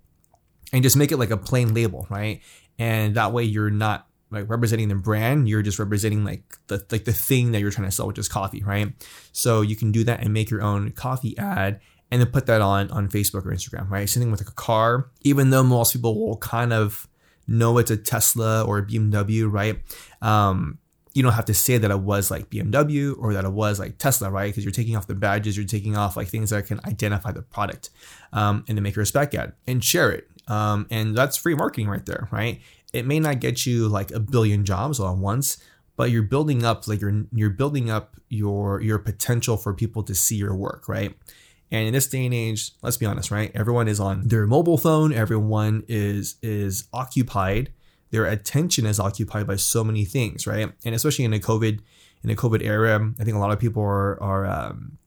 and 0.73 0.85
just 0.85 0.97
make 0.97 1.11
it 1.11 1.17
like 1.17 1.31
a 1.31 1.37
plain 1.37 1.75
label, 1.75 2.07
right? 2.11 2.43
And 2.79 3.17
that 3.17 3.33
way 3.33 3.43
you're 3.43 3.71
not 3.71 4.07
like 4.31 4.49
representing 4.49 4.89
the 4.89 4.95
brand 4.95 5.49
you're 5.49 5.63
just 5.63 5.79
representing 5.79 6.25
like 6.25 6.43
the 6.67 6.85
like 6.91 7.05
the 7.05 7.13
thing 7.13 7.53
that 7.53 7.61
you're 7.61 7.71
trying 7.71 7.89
to 7.89 7.93
sell 7.93 8.07
which 8.07 8.19
is 8.19 8.29
coffee 8.29 8.63
right 8.63 8.93
so 9.33 9.61
you 9.61 9.77
can 9.77 9.93
do 9.93 10.05
that 10.05 10.21
and 10.21 10.33
make 10.33 10.51
your 10.51 10.63
own 10.63 10.91
coffee 10.93 11.37
ad 11.39 11.81
and 12.11 12.21
then 12.21 12.29
put 12.29 12.47
that 12.47 12.61
on 12.61 12.91
on 12.91 13.09
facebook 13.09 13.47
or 13.47 13.53
instagram 13.53 13.89
right 13.91 14.09
same 14.09 14.23
thing 14.23 14.31
with 14.31 14.41
like 14.41 14.49
a 14.49 14.53
car 14.53 15.11
even 15.23 15.51
though 15.51 15.63
most 15.63 15.93
people 15.93 16.19
will 16.19 16.37
kind 16.37 16.73
of 16.73 17.09
know 17.47 17.79
it's 17.79 17.91
a 17.91 17.97
tesla 17.97 18.63
or 18.65 18.79
a 18.79 18.83
bmw 18.83 19.51
right 19.51 19.81
um 20.23 20.79
you 21.15 21.23
don't 21.23 21.33
have 21.33 21.45
to 21.45 21.55
say 21.55 21.79
that 21.79 21.91
it 21.91 22.01
was 22.01 22.31
like 22.31 22.51
BMW 22.51 23.15
or 23.19 23.33
that 23.35 23.45
it 23.45 23.53
was 23.53 23.79
like 23.79 23.99
Tesla, 23.99 24.31
right? 24.31 24.49
Because 24.49 24.65
you're 24.65 24.73
taking 24.73 24.97
off 24.97 25.07
the 25.07 25.15
badges, 25.15 25.57
you're 25.57 25.65
taking 25.65 25.97
off 25.97 26.17
like 26.17 26.27
things 26.27 26.51
that 26.51 26.67
can 26.67 26.81
identify 26.85 27.31
the 27.31 27.43
product, 27.43 27.91
um, 28.33 28.65
and 28.69 28.77
then 28.77 28.83
make 28.83 28.97
your 28.97 29.05
spec 29.05 29.33
ad 29.35 29.53
and 29.67 29.83
share 29.83 30.11
it. 30.11 30.29
Um, 30.49 30.87
and 30.91 31.17
that's 31.17 31.37
free 31.37 31.55
marketing 31.55 31.89
right 31.89 32.05
there, 32.05 32.29
right? 32.33 32.61
It 32.95 33.05
may 33.05 33.19
not 33.19 33.41
get 33.41 33.67
you 33.67 33.89
like 33.89 34.11
a 34.13 34.21
billion 34.21 34.65
jobs 34.65 35.01
all 35.01 35.13
at 35.13 35.19
once, 35.19 35.59
but 35.97 36.11
you're 36.11 36.23
building 36.23 36.65
up 36.65 36.87
like 36.87 37.01
you're 37.01 37.25
you're 37.33 37.51
building 37.51 37.91
up 37.91 38.17
your 38.29 38.81
your 38.81 38.99
potential 38.99 39.57
for 39.57 39.75
people 39.75 40.03
to 40.05 40.15
see 40.15 40.37
your 40.37 40.55
work, 40.55 40.89
right? 40.89 41.15
And 41.71 41.89
in 41.89 41.93
this 41.93 42.07
day 42.07 42.25
and 42.25 42.33
age, 42.33 42.71
let's 42.83 42.97
be 42.97 43.07
honest, 43.07 43.33
right? 43.33 43.51
Everyone 43.55 43.89
is 43.89 43.99
on 43.99 44.29
their 44.29 44.47
mobile 44.47 44.79
phone. 44.79 45.13
Everyone 45.13 45.83
is 45.89 46.37
is 46.41 46.85
occupied. 46.93 47.73
Their 48.11 48.27
attention 48.27 48.87
is 48.87 49.01
occupied 49.01 49.49
by 49.49 49.57
so 49.57 49.83
many 49.83 50.05
things, 50.05 50.47
right? 50.47 50.73
And 50.85 50.95
especially 50.95 51.25
in 51.25 51.33
the 51.33 51.41
COVID 51.41 51.81
in 52.23 52.29
the 52.29 52.37
COVID 52.37 52.63
era, 52.63 53.13
I 53.19 53.25
think 53.25 53.37
a 53.37 53.41
lot 53.41 53.51
of 53.51 53.59
people 53.59 53.83
are 53.83 54.23
are 54.23 54.47
um, 54.47 54.99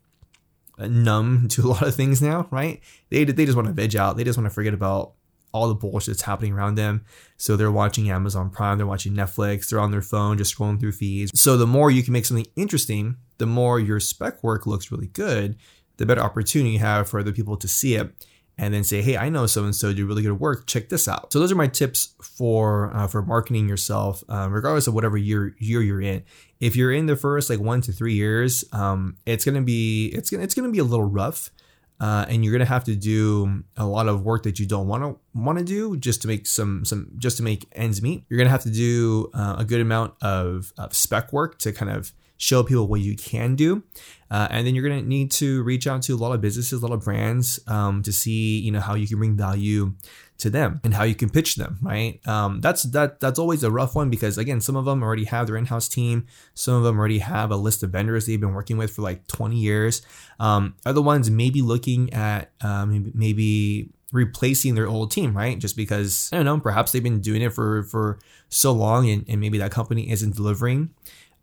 numb 0.78 1.48
to 1.52 1.62
a 1.66 1.70
lot 1.70 1.84
of 1.84 1.96
things 1.96 2.22
now, 2.22 2.48
right? 2.52 2.82
They 3.10 3.24
they 3.24 3.46
just 3.46 3.56
want 3.56 3.68
to 3.70 3.74
veg 3.74 3.96
out. 3.96 4.18
They 4.18 4.26
just 4.26 4.38
want 4.38 4.50
to 4.50 4.54
forget 4.54 4.74
about 4.74 5.14
all 5.52 5.68
the 5.68 5.76
bullshit 5.76 6.14
that's 6.14 6.22
happening 6.24 6.54
around 6.54 6.76
them. 6.76 7.04
So 7.38 7.56
they're 7.56 7.72
watching 7.72 8.10
Amazon 8.10 8.50
Prime, 8.50 8.78
they're 8.78 8.88
watching 8.88 9.14
Netflix, 9.14 9.70
they're 9.70 9.80
on 9.80 9.92
their 9.92 10.02
phone, 10.02 10.38
just 10.38 10.56
scrolling 10.56 10.80
through 10.80 10.92
feeds. 10.94 11.40
So 11.40 11.58
the 11.58 11.68
more 11.68 11.90
you 11.92 12.04
can 12.04 12.14
make 12.14 12.26
something 12.26 12.48
interesting, 12.56 13.18
the 13.38 13.46
more 13.46 13.80
your 13.80 14.00
spec 14.00 14.44
work 14.44 14.66
looks 14.66 14.92
really 14.92 15.08
good, 15.08 15.58
the 15.98 16.06
better 16.06 16.22
opportunity 16.22 16.72
you 16.72 16.80
have 16.80 17.10
for 17.10 17.20
other 17.20 17.32
people 17.32 17.58
to 17.58 17.68
see 17.68 17.96
it 17.96 18.14
and 18.58 18.74
then 18.74 18.84
say, 18.84 19.02
"Hey, 19.02 19.18
I 19.18 19.30
know 19.30 19.46
so 19.46 19.64
and 19.64 19.76
so 19.76 19.94
do 19.94 20.08
really 20.08 20.24
good 20.24 20.40
work. 20.40 20.66
Check 20.66 20.90
this 20.90 21.08
out." 21.08 21.32
So 21.32 21.40
those 21.40 21.52
are 21.52 21.56
my 21.56 21.68
tips 21.68 22.16
for 22.22 22.92
uh, 22.96 23.08
for 23.08 23.22
marketing 23.22 23.70
yourself, 23.70 24.24
um, 24.30 24.52
regardless 24.52 24.88
of 24.88 24.94
whatever 24.94 25.18
year 25.18 25.56
year 25.60 25.82
you're 25.82 26.02
in. 26.02 26.24
If 26.60 26.76
you're 26.76 26.92
in 26.92 27.06
the 27.06 27.16
first 27.16 27.50
like 27.50 27.60
one 27.60 27.82
to 27.82 27.92
three 27.92 28.16
years, 28.16 28.66
um, 28.72 29.18
it's 29.26 29.46
gonna 29.46 29.62
be 29.62 30.08
it's 30.08 30.30
gonna 30.30 30.44
it's 30.44 30.56
gonna 30.56 30.70
be 30.70 30.80
a 30.80 30.84
little 30.84 31.06
rough, 31.06 31.52
uh, 32.00 32.26
and 32.30 32.44
you're 32.44 32.52
gonna 32.52 32.66
have 32.66 32.84
to 32.86 32.96
do 32.96 33.64
a 33.76 33.86
lot 33.86 34.08
of 34.08 34.24
work 34.24 34.44
that 34.44 34.60
you 34.60 34.66
don't 34.66 34.88
want 34.88 35.04
to 35.04 35.20
want 35.34 35.58
to 35.58 35.64
do 35.64 35.98
just 35.98 36.22
to 36.22 36.28
make 36.28 36.46
some 36.46 36.86
some 36.86 37.12
just 37.18 37.38
to 37.38 37.44
make 37.44 37.66
ends 37.72 38.02
meet. 38.02 38.24
You're 38.30 38.38
gonna 38.38 38.50
have 38.50 38.64
to 38.64 38.72
do 38.72 39.30
uh, 39.34 39.56
a 39.58 39.66
good 39.66 39.82
amount 39.82 40.14
of, 40.22 40.74
of 40.78 40.96
spec 40.96 41.34
work 41.34 41.58
to 41.60 41.72
kind 41.72 41.92
of 41.92 42.12
show 42.38 42.64
people 42.64 42.88
what 42.88 43.02
you 43.02 43.16
can 43.16 43.56
do. 43.56 43.84
Uh, 44.30 44.48
and 44.52 44.68
then 44.68 44.76
you're 44.76 44.88
going 44.88 45.02
to 45.02 45.08
need 45.08 45.32
to 45.32 45.64
reach 45.64 45.88
out 45.88 46.02
to 46.04 46.14
a 46.14 46.18
lot 46.18 46.34
of 46.34 46.42
businesses, 46.42 46.82
a 46.82 46.86
lot 46.86 46.94
of 46.94 47.04
brands 47.04 47.60
um, 47.68 48.04
to 48.04 48.12
see, 48.12 48.60
you 48.60 48.72
know, 48.72 48.80
how 48.80 48.94
you 48.94 49.08
can 49.08 49.18
bring 49.18 49.38
value 49.38 49.94
to 50.38 50.50
them 50.50 50.80
and 50.84 50.94
how 50.94 51.04
you 51.04 51.16
can 51.16 51.30
pitch 51.30 51.56
them, 51.56 51.80
right? 51.82 52.26
Um, 52.28 52.62
that's 52.62 52.84
that 52.84 53.20
that's 53.20 53.40
always 53.40 53.64
a 53.64 53.72
rough 53.72 53.96
one 53.96 54.10
because 54.10 54.38
again, 54.38 54.62
some 54.62 54.76
of 54.76 54.86
them 54.86 55.02
already 55.02 55.26
have 55.26 55.48
their 55.48 55.58
in-house 55.58 55.88
team, 55.88 56.28
some 56.54 56.76
of 56.76 56.84
them 56.84 57.00
already 57.00 57.20
have 57.20 57.52
a 57.52 57.56
list 57.56 57.84
of 57.84 57.90
vendors 57.92 58.26
they've 58.26 58.40
been 58.40 58.54
working 58.54 58.78
with 58.78 58.92
for 58.92 59.02
like 59.02 59.26
20 59.28 59.56
years. 59.58 60.02
Um, 60.40 60.76
other 60.86 61.02
ones 61.02 61.32
maybe 61.32 61.62
looking 61.62 62.14
at 62.14 62.52
um, 62.62 63.12
maybe 63.16 63.90
replacing 64.12 64.76
their 64.76 64.88
old 64.88 65.12
team, 65.12 65.36
right? 65.36 65.58
Just 65.58 65.76
because 65.76 66.30
I 66.32 66.38
don't 66.38 66.46
know, 66.46 66.60
perhaps 66.60 66.92
they've 66.92 67.04
been 67.04 67.22
doing 67.22 67.42
it 67.42 67.54
for 67.54 67.84
for 67.84 68.20
so 68.50 68.72
long 68.72 69.10
and, 69.10 69.26
and 69.28 69.42
maybe 69.42 69.58
that 69.58 69.72
company 69.72 70.10
isn't 70.12 70.36
delivering 70.36 70.92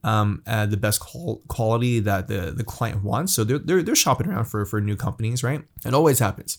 um, 0.04 0.42
the 0.44 0.76
best 0.76 1.00
quality 1.00 1.98
that 2.00 2.28
the, 2.28 2.52
the 2.56 2.64
client 2.64 3.02
wants. 3.02 3.34
So 3.34 3.42
they're, 3.42 3.58
they're, 3.58 3.82
they're 3.82 3.96
shopping 3.96 4.28
around 4.28 4.44
for, 4.44 4.64
for 4.64 4.80
new 4.80 4.96
companies, 4.96 5.42
right? 5.42 5.62
It 5.84 5.94
always 5.94 6.18
happens. 6.20 6.58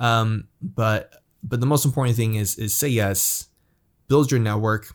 Um, 0.00 0.48
but 0.62 1.12
but 1.44 1.60
the 1.60 1.66
most 1.66 1.84
important 1.84 2.16
thing 2.16 2.34
is 2.34 2.56
is 2.56 2.74
say 2.74 2.88
yes, 2.88 3.48
build 4.08 4.30
your 4.30 4.40
network, 4.40 4.86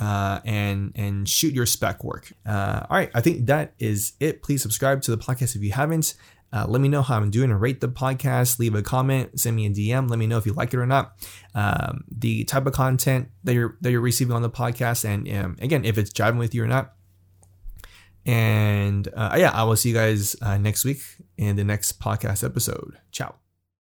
uh, 0.00 0.40
and 0.44 0.92
and 0.94 1.28
shoot 1.28 1.54
your 1.54 1.66
spec 1.66 2.04
work. 2.04 2.32
Uh, 2.46 2.86
all 2.88 2.96
right, 2.96 3.10
I 3.14 3.20
think 3.20 3.46
that 3.46 3.72
is 3.78 4.12
it. 4.20 4.42
Please 4.42 4.62
subscribe 4.62 5.02
to 5.02 5.10
the 5.10 5.18
podcast 5.18 5.56
if 5.56 5.62
you 5.62 5.72
haven't. 5.72 6.14
Uh, 6.52 6.66
let 6.68 6.80
me 6.80 6.88
know 6.88 7.02
how 7.02 7.16
I'm 7.16 7.30
doing 7.30 7.50
rate 7.52 7.80
the 7.80 7.88
podcast. 7.88 8.60
Leave 8.60 8.76
a 8.76 8.82
comment, 8.82 9.40
send 9.40 9.56
me 9.56 9.66
a 9.66 9.70
DM. 9.70 10.08
Let 10.08 10.20
me 10.20 10.28
know 10.28 10.38
if 10.38 10.46
you 10.46 10.52
like 10.52 10.72
it 10.72 10.78
or 10.78 10.86
not. 10.86 11.14
Um, 11.54 12.04
the 12.08 12.44
type 12.44 12.66
of 12.66 12.74
content 12.74 13.28
that 13.42 13.54
you're 13.54 13.76
that 13.80 13.90
you're 13.90 14.00
receiving 14.00 14.36
on 14.36 14.42
the 14.42 14.50
podcast, 14.50 15.04
and 15.04 15.28
um, 15.32 15.56
again, 15.60 15.84
if 15.84 15.98
it's 15.98 16.10
jiving 16.10 16.38
with 16.38 16.54
you 16.54 16.62
or 16.62 16.68
not. 16.68 16.92
And 18.26 19.08
uh, 19.14 19.36
yeah, 19.38 19.50
I 19.50 19.64
will 19.64 19.76
see 19.76 19.90
you 19.90 19.94
guys 19.94 20.36
uh, 20.40 20.56
next 20.56 20.84
week 20.84 21.02
in 21.36 21.56
the 21.56 21.64
next 21.64 22.00
podcast 22.00 22.42
episode. 22.44 22.98
Ciao. 23.12 23.43